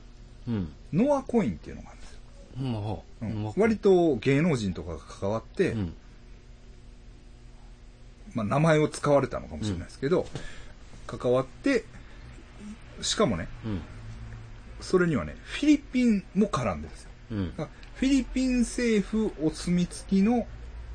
[0.48, 0.72] うん。
[0.94, 2.20] ノアコインっていうのがあるんですよ。
[2.58, 3.30] ほん。
[3.30, 5.94] うん割と芸能人とかが関わって、うん。
[8.34, 10.28] まあ、名前を使われたのかもしれないですけど、
[11.08, 11.86] 関わって、
[13.02, 13.82] しかもね、うん。
[14.80, 17.10] それにはね、フィリピンも絡んでるんですよ。
[17.32, 17.54] うん。
[17.58, 20.46] あフィリピン政府お墨付きの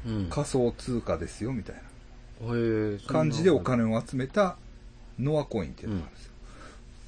[0.07, 0.27] うん。
[0.31, 1.83] 仮想通貨ですよ、みたいな。
[3.07, 4.57] 感じでお金を集めた
[5.18, 6.33] ノアコインっていうのがあるんですよ。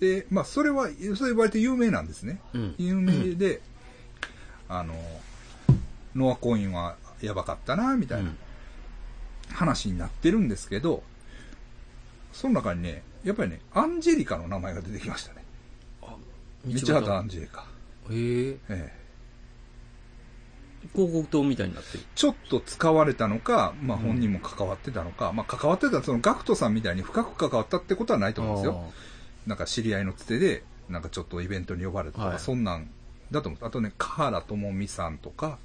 [0.01, 2.41] で、まあ、それは、それ割と有名なんですね。
[2.53, 2.75] うん。
[2.79, 3.61] 有名で、
[4.69, 4.95] あの、
[6.15, 8.31] ノアコインはやばかったな、みたいな
[9.53, 11.03] 話になってるんですけど、
[12.33, 15.45] その中にね、やっぱりね、アンジェリカの名前が出てきましたね。
[16.65, 16.75] うん。
[16.75, 17.67] 道畑アンジェリカ。
[18.11, 18.59] へえ。
[18.69, 19.04] ええ
[20.93, 22.05] 広告塔みたいになってる。
[22.15, 28.93] ちょっと使われたのか、まあ本人も関わってたのか、まあ関わってたそのガクトさんみたいに深く関わったってことはないと思うんですよ。
[29.47, 32.89] なんか知り合いのつてで、なんかちょっとイベントに呼ばれたとか、はいそんなん
[33.31, 33.65] だと思う。
[33.67, 35.59] あとね、河原智美さんとか。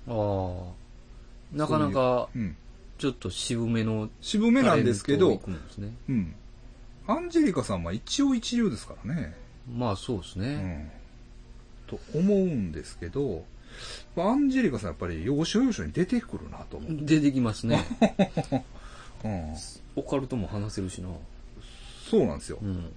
[1.54, 2.56] なかなか、うん。
[2.98, 5.42] ちょっと渋めの渋めなんですけど。
[6.10, 6.36] うん。
[7.08, 9.34] アンジェリカさんは一応一流ですからね。
[9.74, 10.56] まあそうですうね。
[10.56, 10.92] ん。
[11.88, 13.46] と思うんですけど、
[14.18, 17.06] アンジェリカさんやっぱり要所要所に出てくるなと思う。
[17.06, 17.86] 出てきますね。
[19.24, 19.56] うん。
[19.96, 21.10] オカルトも話せるしな。
[22.10, 22.66] そうなんですよう。
[22.66, 22.92] ん。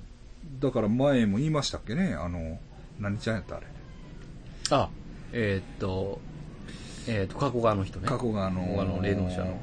[0.61, 2.59] だから前も言いましたっけね、あの、
[2.99, 3.66] 何ちゃんやったあれ。
[4.71, 4.88] あ、
[5.33, 6.21] えーっと、
[7.07, 8.07] えーっと、加古川の人ね。
[8.07, 9.61] 過去があの加古川の霊能者の。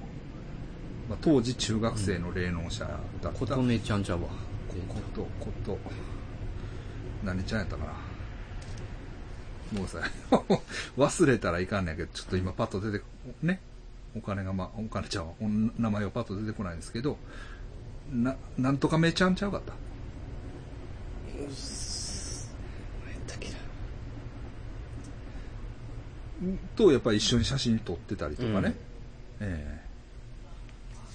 [1.10, 3.30] まあ、当時中学生の霊能者だった。
[3.30, 4.28] 琴音ちゃんちゃうわ。
[4.88, 5.78] こと、こと、
[7.24, 7.94] 何ちゃんやったかな。
[9.74, 10.00] もうさ、
[10.98, 13.06] 忘れたらいかんねんけど、ちょっと今パッと出てこ、
[13.44, 13.60] ね。
[14.16, 17.18] お金がまあ、お金ちゃうわお名前はパッと出てこないんですけど、
[18.12, 19.74] な、なんとかめちゃんちゃうかった？
[21.36, 23.56] 何やったっけな
[26.76, 28.56] と、やっぱり一緒に写真撮ってたりとかね。
[28.60, 28.68] うん
[29.42, 29.80] ええ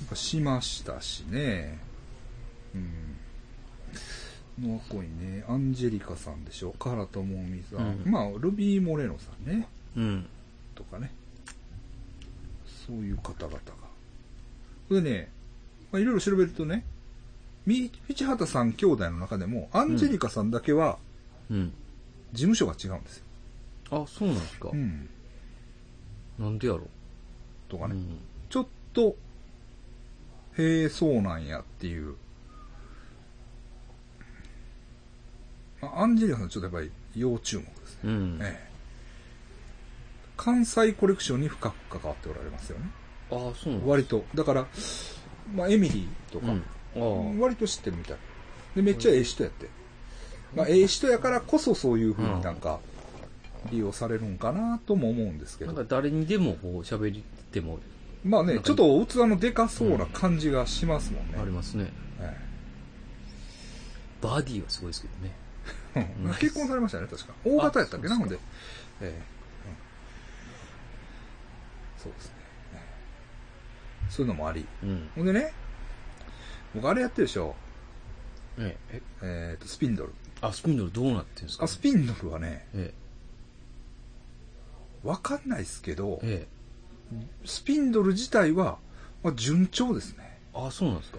[0.00, 1.78] やっぱしましたしね。
[2.74, 2.90] うん。
[4.60, 10.26] ノアコインね、アンジェリカさんでしょ、唐智美さん、うんまあ、ルビー・モレノさんね、うん。
[10.74, 11.12] とかね。
[12.86, 13.60] そういう方々が。
[14.90, 15.30] でね、
[15.90, 16.84] まあ、いろいろ調べるとね、
[17.66, 20.98] み道畑さん兄弟の中でも、アンジェリカさんだけは
[21.50, 21.72] うん。
[22.32, 23.24] 事務所が違うんですよ。
[23.90, 24.70] あ、そうなんですか。
[24.72, 25.08] うん。
[26.38, 26.82] なんでやろ
[27.68, 27.94] とかね。
[27.94, 28.18] うん。
[28.48, 29.16] ちょっと、
[30.58, 32.08] へえ、そうなんやっていう。
[32.08, 32.14] ま
[35.73, 37.98] あアンジェリカさんちょっとやっぱり要注目ですね。
[38.04, 38.38] うん。
[38.40, 38.74] ええ。
[40.36, 42.86] 関西コレクションに深く関わっておられますよね。
[43.30, 44.24] あ、そう割と。
[44.34, 44.66] だから、
[45.54, 46.62] まあ、エミリーとか、うん。
[46.96, 48.16] あ割と知ってるみたい。
[48.76, 49.68] で、めっちゃええ人やって。
[50.54, 52.80] まあ、ええ人やからこそそういうふうになんか、
[53.70, 55.68] 利用されるんかなとも思うんですけあ。
[55.68, 55.86] などん。
[55.86, 57.78] か誰にでもこう喋っても
[58.24, 61.38] まあね、ちょっと器のでかそうな感じがしますもんね。
[61.40, 61.92] ありますね。
[62.20, 62.36] え
[64.22, 65.32] バディはすごいですけどね。
[65.96, 67.34] えうん結婚されましたね、確か。
[67.44, 68.38] 大型やったっけな、あほんで。
[69.00, 69.20] え
[71.98, 72.32] そうですね。
[72.74, 72.76] え
[74.08, 74.66] えそういうのもあり。
[74.82, 75.08] うん。
[75.14, 75.52] ほんでね、
[76.74, 77.54] 僕あれやってるでしょ。
[78.58, 79.02] ええ。
[79.22, 80.12] えっ、と、スピンドル。
[80.40, 81.64] あ、スピンドルどうなってんですか？
[81.64, 82.92] あ、スピンドルはね、え
[85.02, 86.46] わかんないですけどえ。、
[87.12, 88.78] えスピンドル自体は、
[89.22, 90.38] まあ、順調ですね。
[90.54, 90.66] え。
[90.66, 91.18] あ、そうなんですか。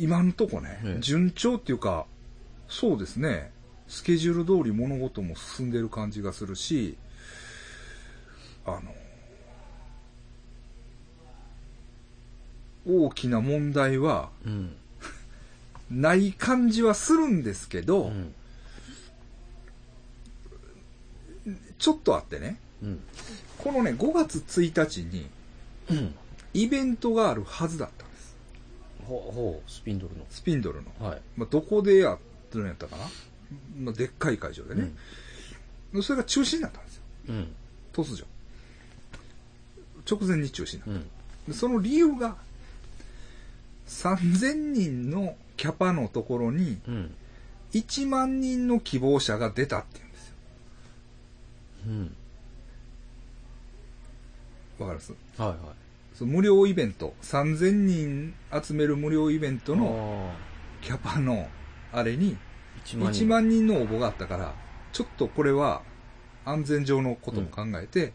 [0.00, 2.06] 今のとこね、ええ順調っていうか、
[2.68, 3.51] そうですね、
[3.92, 6.96] スケジュール通り物事も進んでる感じがするし、
[8.64, 8.94] あの、
[12.88, 14.76] 大きな問題はうん。
[15.90, 18.34] ない感じはするんですけど、うん。
[21.76, 23.02] ちょっとあってね、うん。
[23.58, 25.28] このね、5月1日に
[25.90, 26.14] うん。
[26.54, 28.36] イベントがあるはずだったんです。
[29.06, 30.88] ほう、ほう、スピンドルスピンドルの。
[30.98, 31.08] の。
[31.08, 31.20] はい。
[31.36, 32.18] まあ、どこでやっ
[32.50, 33.04] てるんやったかな、
[33.78, 34.92] まあ、でっかい会場でね、
[36.02, 37.02] それが中止になったんですよ。
[37.28, 37.52] うん。
[37.92, 38.24] 突如。
[40.10, 40.92] 直前に中止になった。
[40.92, 41.06] うん。
[41.48, 42.36] でその理由が、
[43.86, 47.14] 3000人のキャパのところにうん。
[47.72, 50.34] 1万人の希望者が出たっていうんですよ。
[51.86, 52.16] うん。
[54.78, 55.14] わかります？
[55.38, 55.58] はいはい。
[56.14, 60.32] その無料イベント、3000人集める無料イベントのの、
[60.82, 61.48] キャパの
[61.92, 62.36] あれに
[62.84, 63.24] 1万人。
[63.24, 64.54] 1万人の応募があったから、
[64.92, 65.82] ちょっとこれは
[66.44, 68.12] 安全上のことも考えて、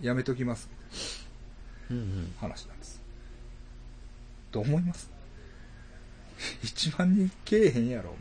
[0.00, 0.68] やめときます。
[1.90, 2.34] うんうん。
[2.38, 3.00] 話なんです。
[4.50, 5.10] どう思います
[6.64, 8.16] ?1 万人けえへんやろみ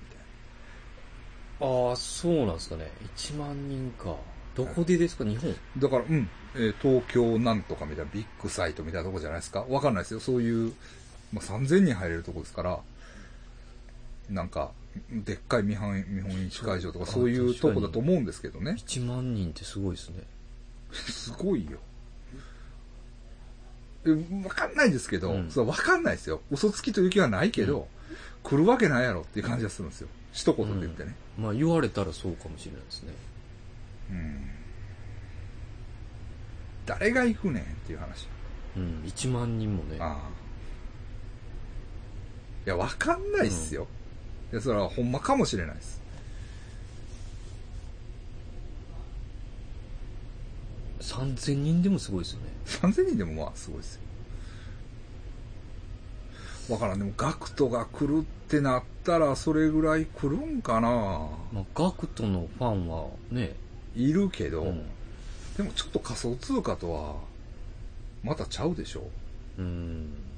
[1.60, 2.90] たいああ、そうなんですかね。
[3.18, 4.16] 1万人か。
[4.56, 5.24] どこでですか？
[5.26, 5.58] 日本な。
[5.78, 9.66] だから、うん、えー東京なんとかみたいなビッグサイトみたいなとこじゃないですか？
[9.70, 10.20] わかんないですよ。
[10.20, 10.74] そういう、
[11.34, 12.80] まあ、3000人入れるとこですから、
[14.30, 14.72] なんか、
[15.12, 18.76] でっかい見本見本市会場とかそういうとこだと思うんですけどね。
[18.78, 20.24] 1万人ってすごいですね。
[20.92, 21.80] すごいよ。
[24.06, 24.12] え
[24.44, 26.42] わかんないですけど、うんそうわかんないですよ。
[26.52, 27.88] 嘘つきという気はないけど、
[28.44, 30.08] 来るわけないやろっていう感じがするんですよ。
[30.34, 31.16] 一言で言ってね。
[31.38, 33.14] まあ言われたらそうかもしれないですね。
[34.12, 34.50] うん。
[36.86, 38.28] 誰が行くねんっていう話。
[38.76, 39.98] うん、1万人もね。
[40.00, 40.42] ああ。
[42.66, 43.84] いや、わかんないっすよ。
[43.84, 44.01] い
[44.56, 46.02] や、それはほんまかもしれないです。
[51.02, 52.48] 3000人でもすごいですよね。
[52.66, 54.02] 3000人でもまあ、すごいですよ。
[56.70, 57.00] わからん。
[57.00, 60.90] でも、ガクトが来るってなったら、それぐらい来るんかな
[61.52, 63.56] まあ、ガクトのファンはね、
[63.96, 64.86] いるけど、うん。
[65.58, 67.16] でもちょっと仮想通貨とは、
[68.24, 69.04] またちゃうでしょ
[69.58, 70.31] うん。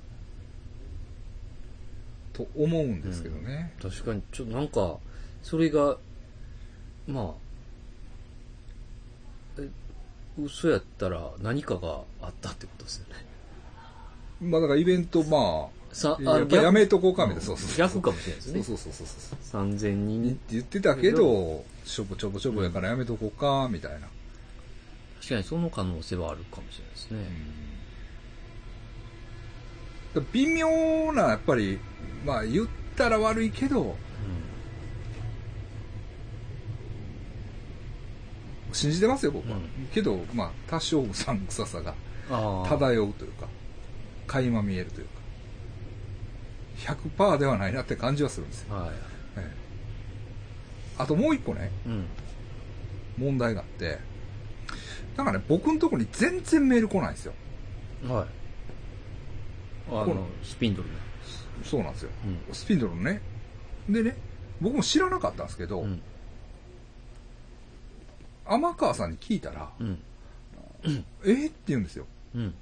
[2.34, 3.74] と思うんですけどね。
[3.82, 4.98] 確かに、ちょっとなんか、
[5.42, 5.98] それが、
[7.08, 7.32] まあ、
[9.60, 9.70] え
[10.42, 13.26] 嘘やったら何かがあったってことですよね。
[14.42, 17.78] まあだからイベント、まさあ、やっぱやめとこうかみたいな、うんそうそうそう。
[17.78, 18.64] 逆かもしれないですね。
[18.64, 19.62] そうそうそうそうそう。
[19.64, 20.40] 3000って人。
[20.52, 24.08] 言ってたけど、ちょぼちょぼちょぼやからやめとこうか、みたいな。
[25.22, 27.20] 確かにその可能性はあるかもしれないですね。
[27.20, 27.34] だから
[30.22, 31.80] 微妙な、やっぱり、
[32.26, 33.96] まあ言ったら悪いけど、
[38.74, 39.58] 信じてますよ、僕は。
[39.58, 41.94] うんけど、まあ、多少うさんくささが。
[42.30, 43.48] 漂うというか、
[44.28, 48.76] 垣間見えるというか、100%ではないなって感じはするんですよ。
[48.76, 48.90] はい。
[49.38, 49.64] ええ
[50.96, 52.06] あともう一個ね、うん。
[53.18, 54.00] 問題があって、
[55.18, 57.34] なんかね、僕のところに全然メール来ないんですよ。
[58.08, 58.43] はい。
[59.88, 60.96] あこの、スピンドルね。
[61.64, 62.10] そうなんですよ。
[62.48, 62.54] うん。
[62.54, 63.22] スピンドルのね。
[63.90, 64.16] でね、
[64.62, 66.02] 僕も知らなかったんですけど、うん。
[68.46, 70.00] 天川さんに聞いたら、うん。
[71.24, 72.06] えーって言うんですよ。
[72.36, 72.54] うん。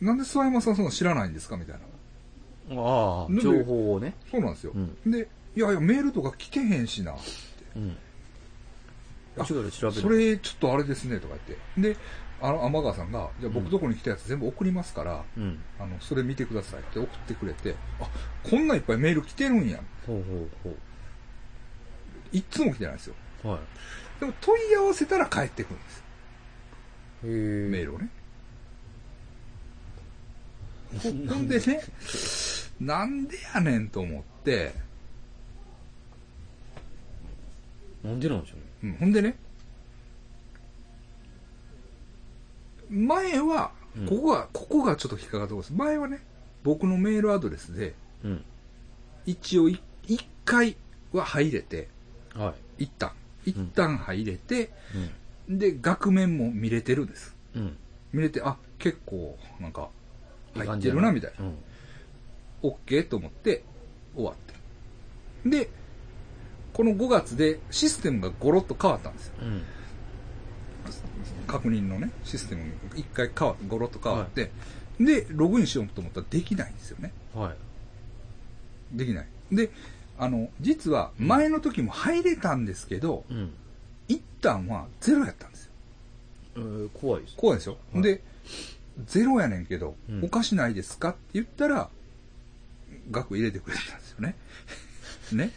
[0.00, 1.80] なんで諏訪山さんそんなの知らないんですかみたいな。
[2.80, 4.14] ああ、情報をね。
[4.30, 4.72] そうなんですよ。
[4.74, 7.14] うんで、いやいや、メールとか来てへんしな。
[7.76, 7.96] うん。
[9.36, 10.02] あ後から調べる。
[10.02, 11.94] それちょっとあれですね、とか言って。
[11.94, 11.96] で、
[12.40, 15.58] あの、天川さんが、じゃあうん僕とこに来たやつ全部送りますから、うん。
[15.78, 18.08] あの、それ見てくださいって送ってくれて、あ、
[18.48, 19.80] こんないっぱいメール来てるんや。
[20.06, 20.24] ほう
[20.62, 20.76] ほう
[22.32, 23.14] いっつも来てないんですよ。
[23.42, 23.52] ほう。
[23.52, 23.60] はい。
[24.20, 26.02] でも問い合わせたら帰ってくるんですよ。
[27.24, 27.68] へえ。
[27.68, 28.08] メールをね。
[31.02, 31.80] ほほんでね、
[32.80, 34.72] なんでやねんと思って、
[38.02, 38.92] なんでなんでしょうね。
[38.92, 39.36] うん、ほんでね、
[42.90, 45.72] 前はうん、ここが、ここがちょっと引っかかったところです。
[45.74, 46.20] 前はね、
[46.62, 48.44] 僕のメールアドレスで、うん。
[49.26, 50.76] 一応い一回
[51.12, 51.88] は入れて、
[52.34, 52.84] はい。
[52.84, 53.12] 一旦、
[53.44, 54.70] 一旦入れて、
[55.48, 55.58] うん。
[55.58, 57.34] で、額面も見れてるんです。
[57.54, 57.76] うん。
[58.12, 59.88] 見れて、あ、結構、なんか、
[60.54, 61.44] 入ってるな、みたいな。
[61.44, 61.54] うん。
[62.62, 63.62] オッケーと思って
[64.14, 64.34] 終わっ
[65.44, 65.48] て。
[65.48, 65.70] で、
[66.72, 69.34] この5月でシステムがゴロッと変わったんですよ。
[70.90, 71.46] うん。
[71.46, 74.50] 確認のね、システムが一回変わゴロッと変わって、
[75.00, 77.12] で、ログインしようと思ったらできないんですよね。
[77.34, 78.96] はい。
[78.96, 79.26] できない。
[79.52, 79.70] で、
[80.18, 83.50] あの、実は前の時も入れたんですけど、うん。
[84.08, 85.72] 一旦はゼロやったんですよ。
[86.56, 87.34] えー、怖いです。
[87.36, 88.22] 怖いでしょ、はいで、
[89.06, 91.10] ゼロやねんけど、うんおかしないですか？
[91.10, 91.88] って言ったら、
[93.10, 94.34] 額入れてくれたんですよね。
[95.32, 95.50] ね。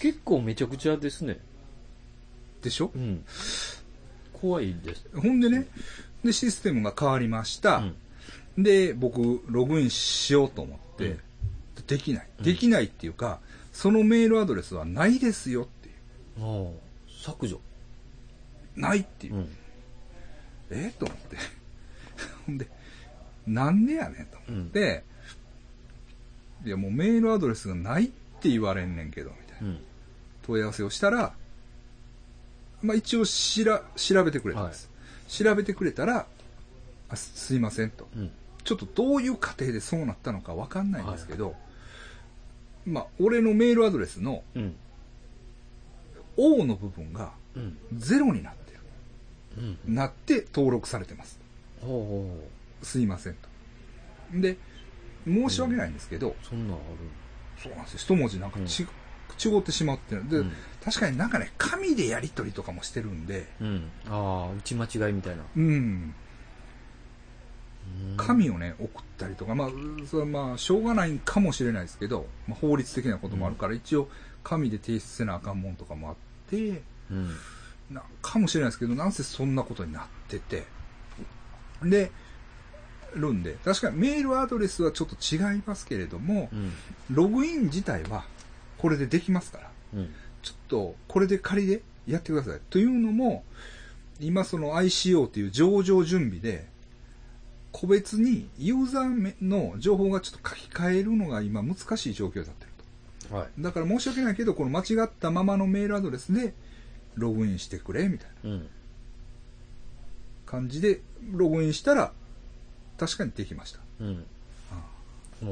[0.00, 1.38] 結構めちゃくちゃですね。
[2.62, 2.90] でしょ？
[2.94, 3.24] うん。
[4.40, 5.06] 怖いです。
[5.14, 5.66] ほんでね、
[6.24, 7.78] で、システムが変わりました。
[8.56, 8.62] うん。
[8.62, 11.18] で、僕、ログインしようと思って、
[11.86, 12.28] できない。
[12.38, 13.40] うんできないっていうか、
[13.72, 15.94] そのメールアドレスはないですよっていう。
[16.38, 17.60] ああ、削除。
[18.76, 19.34] ないっていう。
[19.34, 19.48] うん。
[20.70, 21.36] えと思って。
[22.46, 22.66] ほんで、
[23.46, 25.04] なんでやねんと思って、
[26.64, 28.08] いやもうメールアドレスがないっ
[28.40, 29.80] て言われんねんけど、みたいなうん。
[30.42, 31.34] 問い合わせをしたら、
[32.82, 34.88] まあ一応しら調べてくれたんです。
[35.28, 36.26] 調べてくれたら、
[37.08, 38.08] あすすいませんと。
[38.16, 38.30] うん。
[38.64, 41.54] ちょっとどういう過程でそうなったのかわかんないんですけど、
[42.86, 44.76] まあ俺のメールアドレスのうん。
[46.36, 47.78] O の部分がうん。
[47.96, 48.74] ゼロになって
[49.58, 49.72] うん。
[49.72, 49.78] る。
[49.86, 51.38] なって登録されてます。
[52.82, 53.48] すいませんと。
[54.40, 54.56] で、
[55.26, 56.84] 申し訳ないんですけど、そんなんある
[57.62, 57.98] そうなんですよ。
[58.00, 58.86] 一文字なんかち、
[59.42, 60.28] 違ってしまってる。
[60.28, 63.90] で、うん確かになんかね、紙でやり取りとかもしてるんで、うん。
[64.08, 65.42] ああ、打ち間違いみたいな。
[65.54, 66.14] うん、うん
[68.16, 69.68] 紙をね、送ったりとか、まあ、
[70.06, 74.08] それはまあ、しょうがないかもしれないですけど、まあ、法律的なこともあるから、一応、
[74.42, 76.16] 紙で提出せなあかんもんとかもあっ
[76.48, 77.36] て、うん。
[77.90, 80.64] なかもしれないですけど、なんせそんなことになってて、
[81.82, 82.10] で、
[83.14, 86.72] るんで、確かにメールアドレスはちょっと違いますけれどもう、ん。
[87.10, 88.24] ログイン自体は
[88.80, 90.10] これでできますから、うん。
[90.42, 92.60] ちょっとこれで仮でやってください。
[92.70, 93.44] というのも、
[94.20, 96.66] 今その ICO っていう上場準備で、
[97.72, 102.66] 個別にユーザーの情報がちょっと書き換えるのが今難しい状況になって
[103.30, 103.46] るはい。
[103.56, 103.62] と。
[103.62, 106.54] だから申し訳ないけど、この間違ったままのメールアドレスで
[107.16, 108.68] ログインしてくれ、みたいなうん。
[110.46, 111.00] 感じで
[111.32, 112.12] ログインしたら、
[112.98, 113.80] 確かにできました。
[114.00, 114.24] うん。
[115.42, 115.46] う、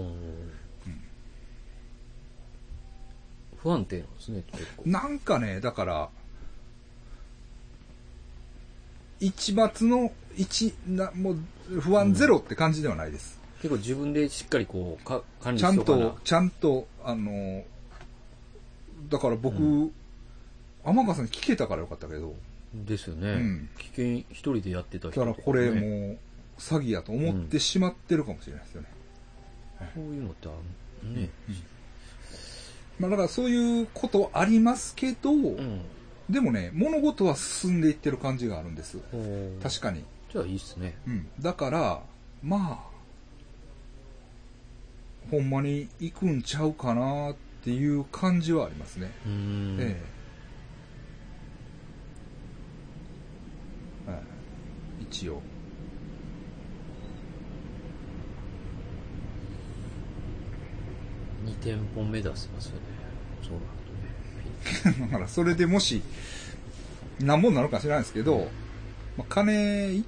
[3.62, 4.88] 不安定なんですね、結構。
[4.88, 6.08] なんかね、だから、
[9.20, 13.38] 一末の一な、もう不安ゼロって感じではないです。
[13.60, 17.64] 結構自分でしっかりこう、か管理ちゃんしとちゃんと、あの、
[19.10, 19.90] だから僕、う
[20.84, 22.34] 天川さんに聞けたからよかったけど、
[22.74, 23.30] ですよね。
[23.30, 26.18] うん危険一人でやってた人とかだからこれねもう
[26.58, 28.88] 詐欺やと思ってしまってるかもしれないですよね。
[29.78, 30.52] こういうのってあ
[31.04, 31.30] るね。
[32.98, 35.80] まあだからそういうことありますけど、うん。
[36.28, 38.98] でもね、物事は進んでいってる感じがあるんです。
[39.62, 40.04] 確かに。
[40.30, 40.94] じゃあいいっすね。
[41.06, 41.26] うん。
[41.40, 42.02] だから、
[42.42, 42.98] まあ、
[45.30, 49.10] ほんまに行くんちゃうかなっていう感じはありますね。
[49.26, 49.76] うーん。
[49.80, 49.96] え
[54.08, 54.10] え。
[54.10, 55.04] はい。
[55.04, 55.40] 一応。
[61.44, 62.87] 2店舗目指せますよね。
[63.48, 65.08] そうなるとね。
[65.10, 66.02] だからそれでもし、
[67.20, 68.48] 何本なのか知らないですけど、
[69.16, 70.04] まあ、金い、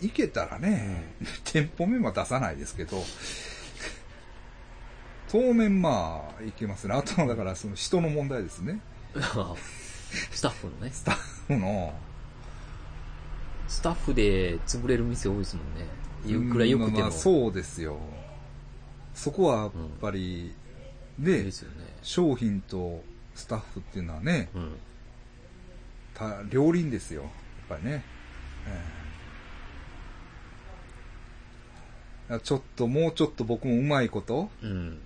[0.00, 1.14] いけたらね、
[1.44, 3.04] 店舗目は出さないですけど、
[5.30, 6.94] 当面まあ、いけますね。
[6.94, 8.80] あとはだから、その人の問題ですね。
[10.30, 10.90] スタッフのね。
[10.92, 11.16] スタッ
[11.46, 11.94] フの、
[13.66, 16.48] スタッフで潰れる店多いですもんね。
[16.48, 16.98] いくらよくても。
[16.98, 17.96] まあまあそうですよ。
[19.14, 19.70] そこはやっ
[20.00, 20.54] ぱり、
[21.18, 21.81] で、ですよね。
[22.02, 23.02] 商品と
[23.34, 24.76] スタッフっていうのはね、うん。
[26.14, 27.22] た両輪ですよ。
[27.22, 27.30] やっ
[27.68, 28.04] ぱりね。
[28.66, 29.02] ええ
[32.40, 34.98] ちょっと、もうちょっと僕もうまいこと、うん。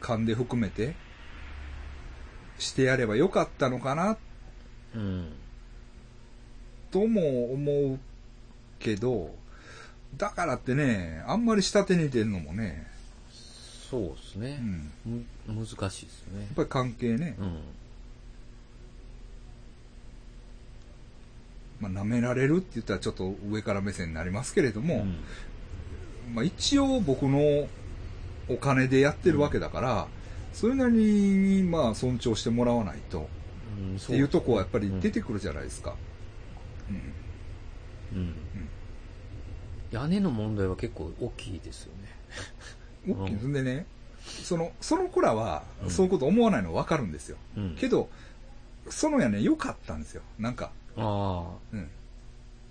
[0.00, 0.94] 勘で含めて、
[2.58, 4.16] してやればよかったのかな、
[4.94, 5.32] うん。
[6.90, 7.98] とも思う
[8.78, 9.34] けど、
[10.16, 12.86] だからってね、あんまり下手に出るのもね、
[13.90, 14.58] そうですね
[15.06, 15.08] う。
[15.08, 15.26] ん。
[15.46, 16.54] む難しいですねやっ。
[16.56, 17.58] ぱり関係ね、うん。
[21.80, 25.06] まあ、舐められるって言ったらちょっと上から目線になりますけれども、
[26.32, 27.68] まあ、一応僕の
[28.48, 30.06] お金でやってるわけだから、
[30.52, 33.28] それなりにまあ尊重してもらわないと
[33.78, 33.96] うん。
[33.96, 35.94] っていうとこはやっぱり出てくるじゃないですか。
[38.12, 38.34] うんうん。
[39.90, 42.08] 屋根の問題は結構大きいですよね。
[43.08, 43.86] 大きいうんでね、
[44.24, 47.36] その、その子らはうんそういうこと思わないの分かるんですよ。
[47.56, 47.76] うん。
[47.76, 48.08] けど、
[48.88, 50.22] その屋根良かったんですよ。
[50.38, 51.00] なんか、あ
[51.72, 51.90] うん。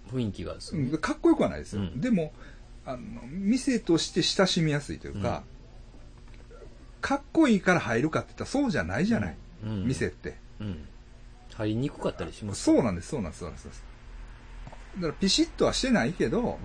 [0.10, 0.90] あ、雰囲気がですね。
[0.92, 1.82] うんかっこよくはないですよ。
[1.82, 2.34] うんでも、
[2.86, 5.44] あの、店として親しみやすいというか、
[7.02, 9.36] かっこいいから入るかって言ったらそうじゃないじゃない。
[9.64, 9.88] うん。
[9.88, 10.36] 店って。
[10.60, 10.88] うん。
[11.54, 13.84] 入りにくかったりしますそうなんです、そうなんです、そうなんです。
[14.96, 16.58] だからピシッとはしてないけど、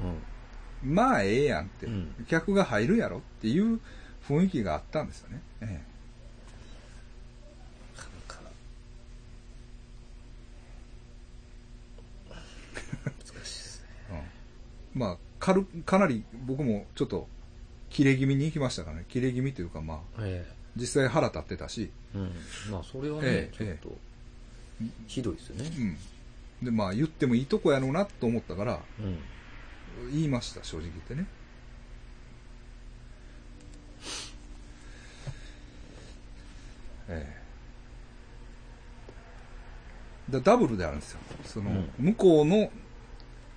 [0.85, 3.81] まあええやんって、うん客が入るやろっていう
[4.29, 5.41] 雰囲気があったんですよね。
[5.61, 5.77] えなん
[8.27, 8.37] か
[13.05, 13.87] 難しいですね。
[14.11, 14.23] え
[14.95, 17.29] うん、まあかる、かなり僕もちょっと
[17.91, 19.07] 切れ気味に行きましたからね。
[19.09, 22.33] 切れ気味というかまあ、え実際腹立ってたし、えうん。
[22.71, 23.99] まあ、それはね、ええちょっと、
[25.07, 25.71] ひどいですよね。
[26.61, 26.67] うん。
[26.67, 29.19] で、まあ言ってもいいとこやろうなと思ったから、うん。
[30.11, 31.27] 言いました、正直言ってね。
[37.11, 37.39] ええ
[40.31, 41.21] だダブルであるんですよ。
[41.45, 42.71] その、うん向こうの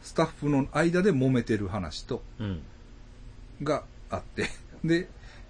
[0.02, 2.64] スタッフの間で揉めてる話と、うん。
[3.62, 4.50] があって、
[4.84, 5.08] で、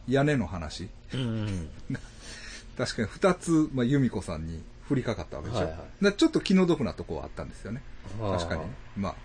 [0.07, 0.89] 屋根の話。
[1.13, 1.69] うんうん。
[2.77, 5.61] 確かに二つ、まあ、由美子さんに降りかかったわけでしょ。
[5.63, 7.81] はいはいちょっと気の毒なとこはあったんですよね。
[8.19, 8.67] 確かにね。
[8.97, 9.15] まあ、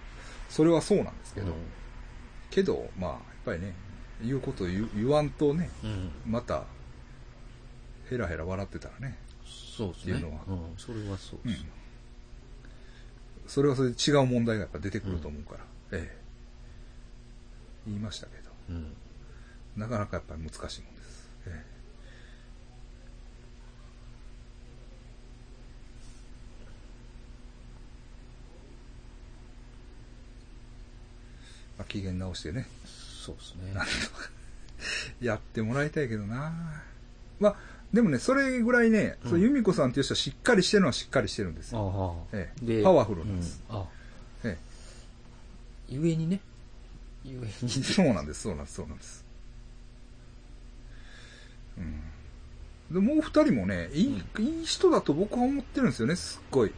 [0.49, 1.53] それはそうなんですけど、
[2.51, 3.75] けど、まあ、やっぱりね、
[4.23, 5.91] 言うこと言う言わんとね、うん。
[5.91, 6.11] うん。
[6.27, 6.65] また、
[8.09, 10.15] ヘラヘラ笑ってたらね、そうですね。
[10.15, 10.75] っていうのはうん。
[10.79, 11.65] それはそうです。
[13.47, 15.61] それはそれで違う問題がやっぱ出てくると思うから、
[15.93, 16.19] ええ。
[17.87, 18.93] 言いましたけど、うん。
[19.77, 21.31] なかなかやっぱり難しいもんです。
[21.47, 21.76] ええ。
[31.79, 33.73] まあ、機嫌直してね、そうですね。
[33.75, 34.31] なんとか
[35.21, 36.53] やってもらいたいけどな
[37.39, 37.57] まあ、
[37.93, 42.27] でもね、それぐらいね、うんそう由美子さんっていう人はしっかりしてるのはしっかりしてるんですよ。
[42.33, 43.63] ええでパワフルなんです。
[43.69, 43.85] うんあ、
[44.45, 44.59] え
[45.89, 46.41] ゆえにね。
[47.25, 47.47] ゆえに。
[47.47, 49.25] え、そうなんです、そうなんです、そうなんです。
[51.79, 52.95] うん。
[52.95, 56.73] でもう二人もね、いい、いい人だと僕は思ってるんですよね、すっごい。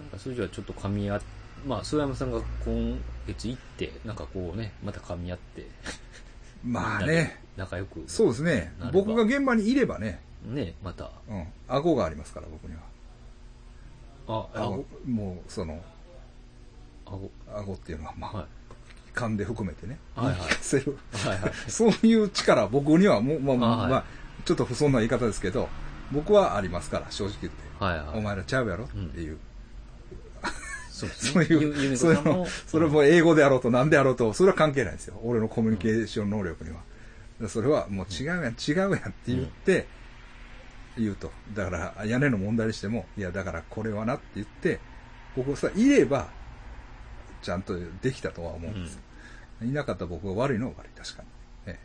[0.00, 1.22] なんかそれじゃちょっと噛み合っ
[1.66, 2.98] まあ、曽山さんが今
[3.34, 5.66] 月行って、なんかこうね、また噛み合って、
[6.64, 8.04] まあね、仲良く。
[8.06, 11.10] そうですね僕が現場にいればね、ね、また。
[11.28, 12.80] うん、顎がありますから、僕には。
[14.28, 15.82] あ、あ顎、もう、その、
[17.06, 18.46] あご、顎っていうのは、まあ、はい。
[19.14, 20.96] 勘で含めてね、はいはいせる。
[21.12, 21.52] はいはい。
[21.68, 24.04] そういう力は僕にはもう、まあ、あはいまあ、
[24.44, 25.68] ちょっと不遜な言い方ですけど、
[26.12, 27.84] 僕はありますから、正直言って。
[27.84, 28.18] はいはい。
[28.18, 29.38] お前らちゃうやろっていう。
[30.98, 35.20] そうそういう、それもそれも英語であろうと何であろうと、それは関係ないですよ。
[35.22, 36.80] 俺のコミュニケーション能力には。
[37.48, 39.86] それはもう違うやん、違うやんって言って、
[40.96, 41.30] 言うと。
[41.54, 44.80] だから屋根の問題にしても、いやだからこれはなって言って、
[45.36, 46.30] ここさ、いれば、
[47.42, 48.98] ちゃんとできたとは思うんです。
[49.62, 51.28] いなかった僕が悪いのは悪い、確かに。
[51.66, 51.80] ええ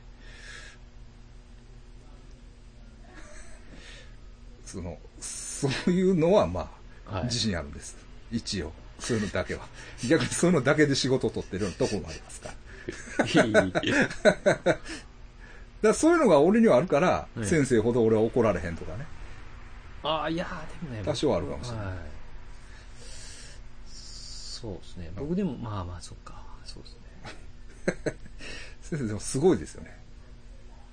[4.66, 6.72] その、そういうのはま
[7.06, 7.96] あ、はい自信あるんです。
[8.32, 8.74] 一応。
[9.00, 9.68] そういうのだけは。
[10.08, 12.50] 逆にそういうのだけで仕事を取ってるようなところもありますか
[14.64, 14.80] ら。
[15.82, 19.06] だそういうのが俺にはあるから、はい先生ほど俺は怒られへんとかね。
[20.04, 21.02] ああ、いやーでもね。
[21.06, 21.96] 多少あるかもしれないはい。
[23.88, 25.12] そうですね。
[25.18, 26.42] 僕でも、まあまあ、そっか。
[26.66, 28.18] そうですね。
[28.82, 29.98] 先生でもすごいですよね。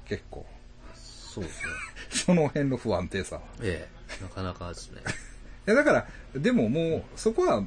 [0.06, 0.46] 結構。
[0.94, 1.68] そうですね。
[2.10, 3.42] その辺の不安定さは。
[3.62, 3.88] え
[4.20, 5.02] え、なかなかですね。
[5.66, 7.64] いやだから、でももう、そこは、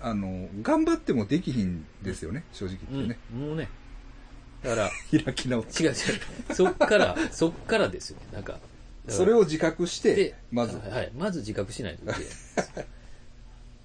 [0.00, 3.18] あの、頑張ってもできひんですよね、正直言ってね。
[3.34, 3.68] うん、もうね。
[4.62, 4.90] だから、
[5.24, 5.82] 開き直って。
[5.82, 6.54] 違う違う。
[6.54, 8.26] そっから、 そっからですよね。
[8.32, 8.58] なんか。
[9.08, 10.76] それを自覚してで、、まず。
[10.76, 11.10] はい。
[11.16, 12.86] まず自覚しないといけない。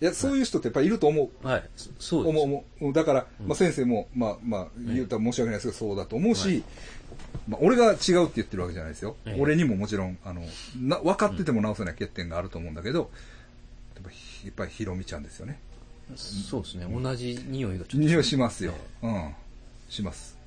[0.02, 1.48] いや、そういう人ってやっぱりいると思う。
[1.48, 1.70] はい。
[1.78, 2.38] そそうです。
[2.38, 2.94] 思う思う。
[2.94, 6.64] だから、うんまあ先生も、まあまあ、言うたら申し訳ないですけど、そうだと思うし、はい
[7.48, 9.16] まあ俺が違うって言ってるわけじゃないですよ。
[9.26, 10.44] ええ俺にももちろん、あの、
[10.78, 13.12] な分かってても直せない欠点があると思うんだけど、
[13.96, 15.60] やっぱひやっぱりひろみちゃんですよね。
[16.16, 16.86] そうですね。
[16.86, 17.98] 同じ匂いがちょっと。
[17.98, 18.74] 匂いしますよ。
[19.02, 19.34] うん。
[19.90, 20.38] します。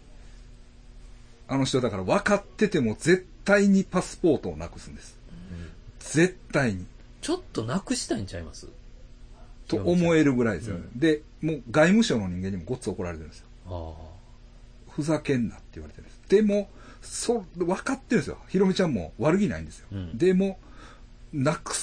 [1.49, 5.17] あの人だから分かってても絶対にパスポートをなくすんです。
[5.51, 6.87] うん絶対に。
[7.21, 8.69] ちょっとなくしたいんちゃいます？
[9.67, 10.85] と思えるぐらいですよね。
[10.97, 13.47] うで、もう外務省の人間にもごっつ怒られてるんですよ。
[13.69, 16.21] あふざけんなって言われてるんです。
[16.29, 16.71] でも、
[17.03, 18.39] そ、分かってるんですよ。
[18.49, 19.89] ひろみちゃんも悪気ないんですよ。
[19.91, 20.59] うんでも、
[21.33, 21.75] なく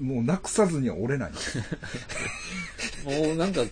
[0.00, 1.32] もうなくさずには折れない。
[3.04, 3.62] もうなんか、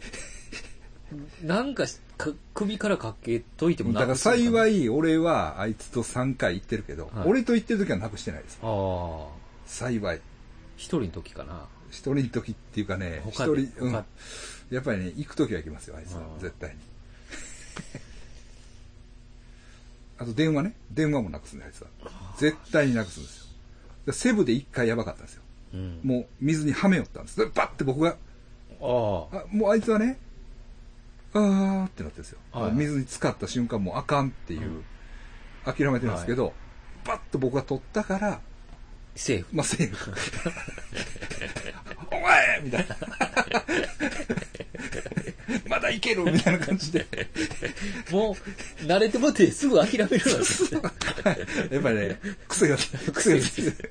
[1.42, 1.84] なんか
[2.16, 8.58] か首からかけといてもだから幸い、俺はあいつと3回行ってるけど、はい俺と行ってる時はなくしてないです。
[8.62, 9.26] ああ。
[9.66, 10.20] 幸い。
[10.76, 11.66] 一人の時かな。
[11.90, 13.62] 一人の時っていうかね、一他で？
[13.66, 14.04] 人、うん他。
[14.70, 16.38] やっぱりね、行く時は行きますよ、あいつはあ。
[16.38, 16.76] ー絶対に。
[20.18, 20.74] あと電話ね。
[20.90, 21.88] 電話もなくすんだ、あいつは。
[22.38, 23.44] 絶対になくすんですよ。
[24.06, 25.42] でセブで一回やばかったんですよ。
[25.74, 26.00] うん。
[26.02, 27.38] もう水にはめよったんです。
[27.38, 28.16] でバッて僕が、ああ。
[28.80, 30.18] あもうあいつはね、
[31.32, 32.38] あーってなってるんですよ。
[32.52, 34.84] はいはい水に浸かった瞬間もうあかんっていう、うん
[35.64, 36.52] 諦めてるんですけど、
[37.06, 38.40] バッと僕が取ったから、
[39.14, 39.46] セーフ。
[39.52, 40.12] まあ、セーフ。
[42.12, 42.96] お前みたいな。
[45.68, 47.06] まだいけるみたいな感じで。
[48.10, 48.36] も
[48.82, 50.80] う、慣れてもってすぐ諦めるわけですね。
[51.72, 53.88] やっぱりね、癖が、癖がついて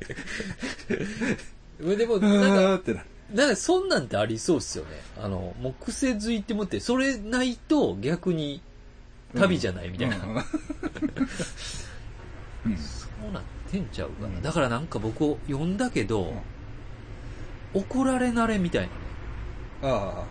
[1.84, 2.94] でも、あなんか、ーって
[3.34, 4.92] なんかそんなんってありそうっすよね。
[5.22, 8.62] あの、もう癖づいてもって、それないと逆に
[9.36, 10.18] 旅じゃないみたいな。
[10.18, 10.32] うん
[12.66, 14.28] うんそうなってんちゃうかな。
[14.28, 16.34] うんだからなんか僕読んだけど、
[17.74, 18.94] 怒られ慣れみたいなね。
[19.82, 20.26] あ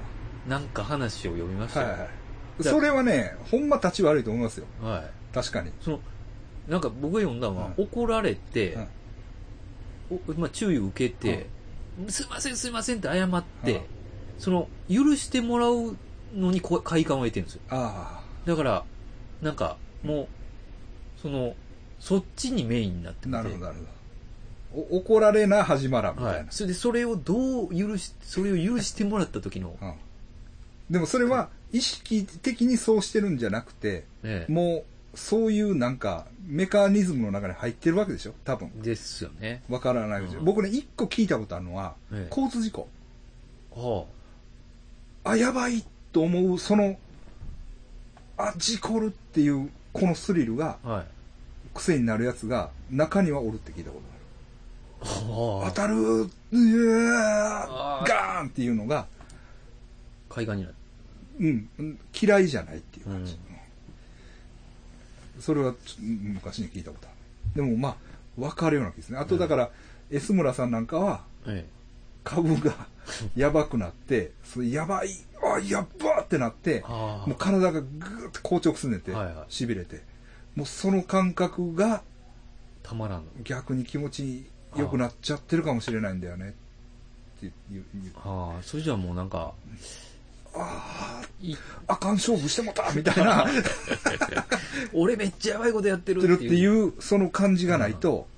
[0.49, 1.89] なんか話を読みましあ、たよ。
[1.89, 2.09] はいはい。
[2.65, 4.67] それはね、ほんま立ち悪いと思いますよ。
[4.83, 5.35] はい。
[5.35, 5.73] 確かに。
[5.81, 6.01] その、
[6.69, 8.77] なんか僕が読んだのは、うん怒られて、
[10.37, 11.47] まあ、注意を受けて、
[12.09, 13.81] すいませんすいませんって謝って、うん
[14.39, 15.97] その、許してもらう
[16.35, 17.61] のにこ快感を得てるんですよ。
[17.71, 18.85] あだから、
[19.41, 20.29] なんか、もう、
[21.21, 21.55] その、
[22.01, 23.77] そっちにメインになってあ、てなるほど、なる
[24.73, 24.83] ほど。
[24.95, 26.39] お怒られな始まらんみたいな。
[26.39, 26.47] はい。
[26.51, 29.95] それで、それをどう許し、それを許してもらった時の、うん
[30.91, 34.85] でもそれは意識的にそうしてるんじゃなくて、ね、もう
[35.15, 38.33] そういうなんかメカニズムの中に入ってるわけでしょ？
[38.45, 38.83] 多分。
[38.83, 39.63] ですよね。
[39.69, 42.89] わからないうん僕ね、一個聞いたことあるのは、ええ交通事故。
[43.75, 44.05] は
[45.25, 46.99] あ、やばいと思う、その、
[48.37, 51.07] あ、事故るっていう、このスリルがあ、はい。
[51.75, 54.03] 癖になるやつが中にはおるって聞いたこと
[55.05, 55.33] ある。
[55.33, 59.07] は当たる、うわあーーガーンっていうのが、
[60.29, 60.75] 海岸になる。
[61.41, 63.33] うん、うん嫌いじゃないっていう感じ。
[63.33, 63.52] うん
[65.43, 67.17] それは昔に聞いたことある。
[67.57, 67.97] でもま
[68.39, 69.19] あ、わかるような気ですね。
[69.19, 69.71] あとだから、
[70.11, 71.67] S 村さんなんかは、え
[72.23, 72.87] 株が
[73.35, 75.11] やばくなって、それやばい、
[75.43, 80.03] あ、やっばってなって、もう体がぐーっと硬直すねてはいはい、痺れて、
[80.55, 82.03] もうその感覚が
[82.85, 83.25] たまらんの。
[83.43, 86.55] 逆に気持ち良くなっちゃってるかもしれないんだよね。
[87.39, 87.85] っていう、いう
[88.25, 89.55] ああ、それじゃあもうなんか、
[90.55, 91.55] あい
[91.87, 93.47] あ、あかん勝負してもたみたいな、
[94.93, 98.29] 俺めっちゃやばいことやってるってるっていうう、その感じがないと、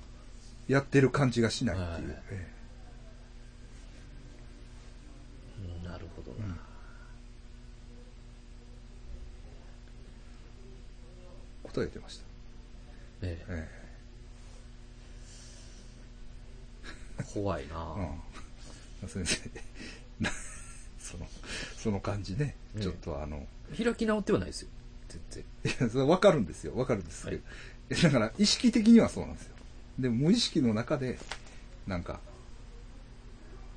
[0.67, 2.15] やってる感じがしないっていう。
[5.87, 6.49] なるほどえうん。
[6.49, 6.55] な。
[11.63, 12.23] 答えてました。
[13.21, 13.69] ええ。
[17.19, 17.95] え怖いな。
[17.97, 18.01] え
[19.03, 19.09] うん。
[19.09, 19.49] 先生、
[21.05, 21.27] その、
[21.77, 23.45] その感じね、ええちょっとあの、
[23.77, 24.69] 開き直ってはないですよ。
[25.07, 25.43] 全然。
[25.63, 26.73] いや、それ分かるんですよ。
[26.73, 27.41] 分かるんですけど。
[27.91, 29.55] えだから、意識的にはそうなんですよ。
[29.99, 31.19] でも、無意識の中で、
[31.87, 32.19] なんか、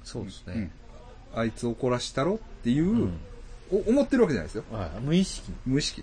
[0.03, 0.70] そうですうんね。
[1.35, 3.18] あいつ怒らしたろっていう、うん
[3.70, 4.64] お思ってるわけじゃないですよ。
[4.72, 5.01] はい。
[5.03, 5.57] 無意識に。
[5.66, 6.03] 無意識。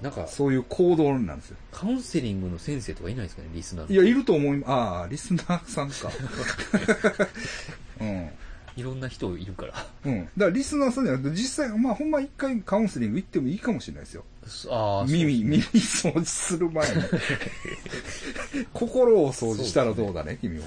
[0.00, 1.58] なんか、そういう行動なんですよ。
[1.72, 3.92] カウンセリングの先生とかいないですかね、リスナーの。
[3.92, 6.10] いや、いると思い、ああ、リスナーさんか。
[8.00, 8.30] うん。
[8.80, 9.86] いろんな人いるから。
[10.06, 10.24] うん。
[10.24, 14.24] だからリスナーさんじゃなくて、実際、まあほんま一回カウンセリング行ってもいいかもしれないですよ。
[14.70, 17.02] ああ、耳、耳掃除する前に。
[18.72, 20.64] 心を掃除したらどうだね、君は。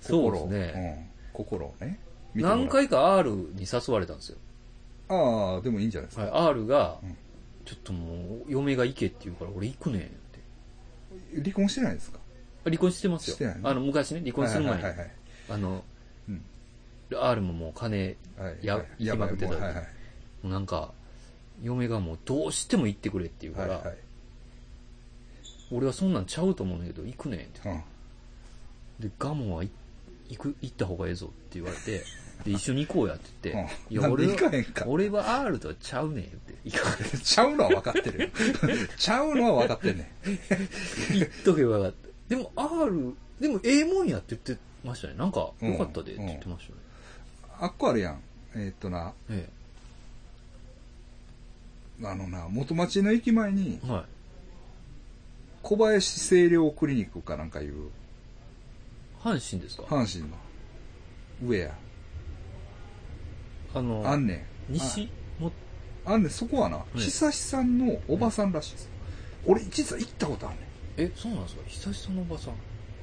[0.00, 1.06] そう心をですね。
[1.32, 1.44] うん。
[1.44, 1.98] 心をね。
[2.34, 4.38] 何回か R に誘われたんですよ。
[5.08, 6.24] ああ、でもいいんじゃないですか。
[6.24, 7.16] はい、R がうん、
[7.66, 11.42] ちょっともう、嫁が行けって言うから、俺行くねんって。
[11.42, 12.18] 離婚してないですか？
[12.64, 13.54] 離婚してますよしてない。
[13.56, 14.90] ねあの、昔ね、離婚する前にはい。
[14.92, 15.10] はいはい
[15.50, 15.84] あの、
[16.28, 16.42] うん
[17.18, 18.66] R ももう金、はい。
[18.66, 19.84] やはい引きまくってたやばいもうはいはい。
[19.84, 19.90] も
[20.44, 20.92] うなんか、
[21.62, 23.96] 嫁がもうどうしても行ってくれって言うから、はいはい。
[25.70, 27.68] 俺はそんなんちゃうと思うんだけど、行くねんって。
[27.68, 27.82] うん。
[29.00, 29.70] で、ガモはい
[30.28, 32.04] 行く、行った方がええぞって言われて、
[32.44, 36.54] で、一緒に行こうやって言って、うんなんで行かへんか俺は R とはちゃうねんって。
[36.64, 38.28] 行かれ ちゃうのは分かってるよ。
[38.96, 40.10] ちゃうのは分かってんね
[41.12, 41.16] ん。
[41.18, 42.34] 行っとけばよかった。
[42.34, 45.14] でも R、でもええもんやって言ってましたね。
[45.14, 46.78] なんか、うんよかったでって言ってましたね。
[47.62, 48.20] あっこあるやん。
[48.56, 49.48] えーっとな、え
[52.02, 53.88] あのな、元町の駅前にえ。
[53.88, 54.04] はい。
[55.62, 57.90] 小林清涼クリニックかなんかいう、
[59.22, 59.84] 阪神ですか？
[59.84, 60.36] 阪神の
[61.46, 61.74] 上や。
[63.72, 64.72] あの、あんねん。
[64.72, 65.08] 西？
[65.38, 65.52] も、
[66.04, 68.90] あんねん、そこはな、い久志さんのおばさんらしいです。
[69.46, 71.62] 俺、実は行ったことあんねえ、そうなんですか？
[71.68, 72.54] 久しさんのおばさん。
[72.54, 72.56] ん。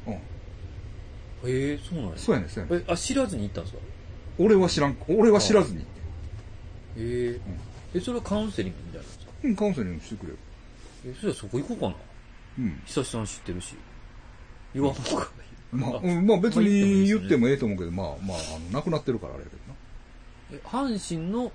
[0.07, 0.19] うん。
[1.45, 2.79] ええそうなんですかそうやねん、そうやねん。
[2.81, 3.81] え、あ、知らずに行ったんですか？
[4.39, 5.85] 俺は知らん、俺は知らずに。
[6.97, 7.39] え
[7.93, 10.37] ええ、それはカウンセリングみたいなんですかうん、カウンセリングしてくれる。
[11.05, 11.95] え、それはそこ行こうかな
[12.59, 12.81] うん。
[12.85, 13.75] 久しさん知ってるし。
[14.73, 15.29] 言わんほうがいい。
[15.71, 19.75] まあ、あうん、まあ別に言ってもええと思うけど、まあまあ、あの、亡くなってるからあれやけどな。
[20.51, 21.51] え、阪神の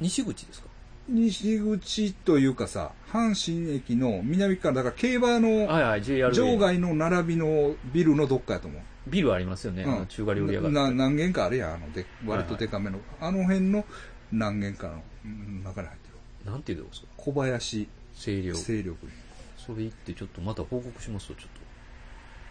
[0.00, 0.68] 西口ですか？
[1.08, 6.32] 西口というかさ、阪神駅の南から、だから競馬のはいはい、JR。
[6.34, 8.82] 場外の並びのビルのどっかやと思う。
[9.08, 9.84] ビルありますよね。
[9.84, 10.70] あの中華料理屋が。
[10.70, 12.98] な何軒かあるやん、あので、割とデカめの。
[13.20, 13.84] あの辺の
[14.32, 16.08] 何軒かのうん中に入って
[16.44, 16.50] る。
[16.50, 17.08] なんていうとこですか？
[17.16, 18.54] 小林清涼。
[18.54, 19.12] 清涼クリ
[19.56, 21.50] それ行ってちょっとまた報告しますよ、ちょっ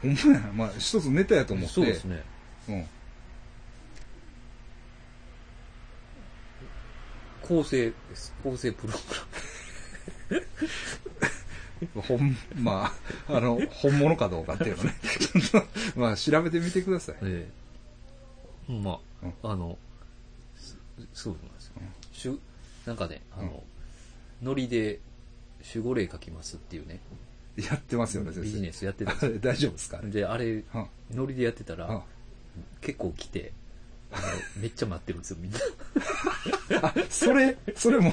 [0.04, 0.24] ニック。
[0.24, 1.66] ほんまや、まあ一つネタやと思と。
[1.66, 1.74] って。
[1.74, 2.24] そうですね。
[2.70, 2.86] うん。
[7.42, 8.34] 構成です。
[8.44, 10.42] 構成プログほ
[12.24, 12.92] ん、ま
[13.28, 14.94] あ、あの、本物かどうかっていうのね。
[15.96, 17.16] まあ、調べてみてください。
[17.24, 17.48] え
[18.70, 19.78] えまうんあ、あの、
[20.58, 20.78] す
[21.14, 21.74] そうなんですよ。
[22.14, 22.40] しゅ
[22.86, 23.64] なんかね、あの、
[24.44, 25.00] ノリで
[25.74, 27.00] 守護霊書きますっていうね、
[27.58, 28.32] やってますよね。
[28.42, 30.00] ビジネスやってたんで 大丈夫ですか？
[30.04, 30.64] で、あれ、うん
[31.12, 32.04] ノリでやってたうんら、
[32.82, 33.52] 結構来て、
[34.60, 35.60] めっちゃ待ってるんですよ、みんな。
[36.88, 38.12] あ、それ、それも、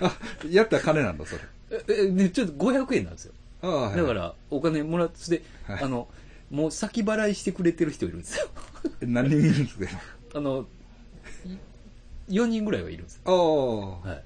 [0.00, 0.16] あ、
[0.50, 1.42] やったら金なんだ、それ。
[1.88, 3.32] え、えね、ちょっと500円なんですよ。
[3.62, 6.08] ああ、はいだか、ら、お金もらって、で、はいあの、
[6.50, 8.48] もう先払いしてくれてる人いるんですよ。
[9.02, 10.00] 何人いるんですか？
[10.34, 10.66] あの、
[12.28, 13.22] 4人ぐらいはいるんですよ。
[13.26, 14.22] ああ、はい。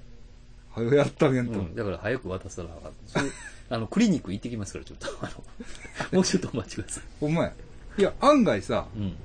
[0.75, 1.59] はよやったげんと。
[1.59, 2.93] うん、だから早く渡さなあかん。
[3.07, 3.25] それ
[3.69, 5.07] あの、クリニック行ってきますから、ちょっと。
[5.21, 5.43] あの、
[6.13, 7.03] もうちょっとお待ちください。
[7.19, 7.53] ほんまや。
[7.97, 9.15] いや、案外さ、うん。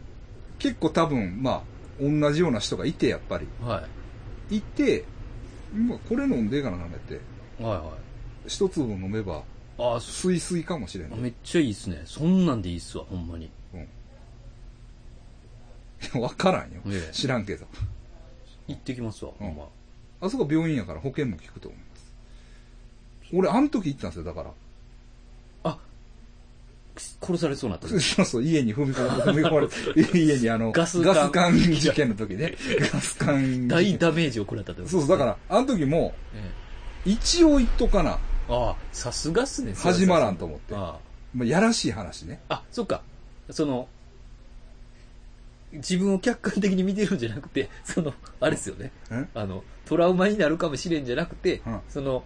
[0.59, 1.63] 結構多分、まあ、
[2.01, 3.47] 同じような人がいて、やっぱり。
[3.61, 3.87] は
[4.51, 4.57] い。
[4.59, 5.05] いて、
[5.75, 7.21] まあ、これ飲んでいいかな、舐めて。
[7.63, 7.99] はいは
[8.47, 8.49] い。
[8.49, 9.43] 一粒飲めば、
[9.79, 11.19] ああ、スイスイかもしれない。
[11.19, 12.03] めっちゃいいっすね。
[12.05, 13.51] そんなんでいいっすわ、ほんまに。
[13.75, 13.81] うん。
[13.81, 13.87] い
[16.15, 17.13] やわからんよええ。
[17.13, 17.67] 知らんけど。
[18.67, 19.69] 行ってきますわ、ほんま。
[20.21, 22.13] あそこ病院やから保険も効くと思います。
[23.33, 24.51] 俺、あの時行ったんですよ、だから。
[27.29, 27.89] あ、殺されそうになった。
[28.01, 29.61] そうそう、家に踏み込まれ、踏み込ま
[30.15, 32.55] れ、家にあの、ガス管ガス管事件の時ね。
[32.93, 36.51] ガス管事件大ダメージを食らったってことそうそう、だから、あの時も、え
[37.05, 38.19] 一応言っとかな、
[38.49, 39.75] えああ、さすがっすね。
[39.75, 40.75] 始まらんと思って。
[40.75, 40.99] あ
[41.35, 42.41] まあ、やらしい話ね。
[42.49, 42.55] あ。
[42.55, 43.03] あ、そっか。
[43.51, 43.89] その、
[45.73, 48.91] 自分を客観的に見てるんじゃなくて、 その、あれですよね。
[49.11, 49.29] ん？
[49.35, 52.25] あの、トラウマになるかもしれんじゃなくて、うんその、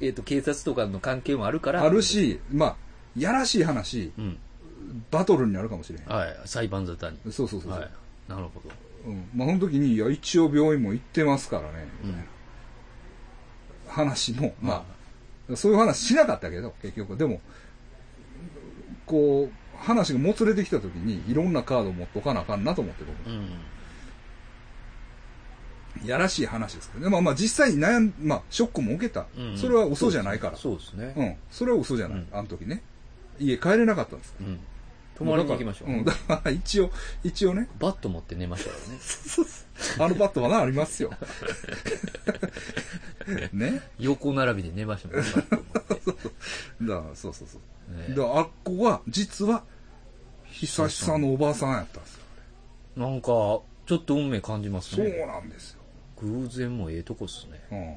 [0.00, 1.82] えっ、と、警察とかの関係もあるから。
[1.82, 2.02] ある。
[2.02, 2.76] し、まあ、
[3.18, 4.38] やらしい話、うん。
[5.10, 6.06] バトルになるかもしれへん。
[6.06, 6.36] はい。
[6.44, 7.32] 裁判沙汰に。
[7.32, 7.72] そうそうそう。
[7.72, 7.90] はい。
[8.28, 9.10] なるほど。
[9.10, 9.28] うん。
[9.34, 12.24] まあ、その時に、いや、一応病院も行ってますからね、みたいなうん
[13.88, 14.84] 話も、ま
[15.50, 17.16] あ、そういう話しなかったけど、結局。
[17.16, 17.40] でも、
[19.06, 23.48] こう、話がもつれてきた時に、いろんなカード持っとかなあかんなと思って僕うん。
[26.04, 27.10] やらしい話ですけどね。
[27.10, 29.26] まあまあ実際に悩ん、まあショックも受けた。
[29.36, 30.56] うんそれは嘘じゃないから。
[30.56, 31.14] そうですね。
[31.16, 31.36] うん。
[31.50, 32.18] それは嘘じゃない。
[32.18, 32.82] うんあの時ね。
[33.38, 34.38] 家帰れなかったんですか？
[34.40, 34.60] うん。
[35.16, 35.88] 泊まりに行きましょう。
[35.90, 36.04] うん。
[36.04, 36.90] だから一応、
[37.24, 38.98] 一応ね、バット持って寝ましたからね。
[40.04, 41.10] あのバットまだありますよ。
[43.52, 43.82] ね？
[43.98, 45.24] 横並びで寝ましたもんね。
[45.34, 46.28] バット持って
[46.82, 47.60] だから、 そうそうそう。
[48.08, 49.64] ねだからあっこは、実は、
[50.44, 52.22] 久しさんのおばあさんやったんですよ。
[52.96, 55.26] なんか、ちょちょっと運命感じますそうね。
[55.26, 55.80] なんですよ。
[56.22, 57.60] 偶然もええとこっすね。
[57.70, 57.96] うん。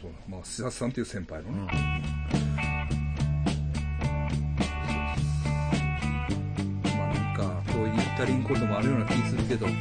[0.00, 1.66] そうまあ、志田さんっていう先輩のね。
[6.84, 9.76] まあなんか、こういったりんこともあるような気するけど、まあ、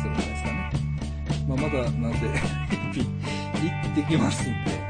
[0.00, 0.70] そうですかね。
[1.48, 2.18] まあまだなんで、
[2.94, 4.85] 行ってきますんで、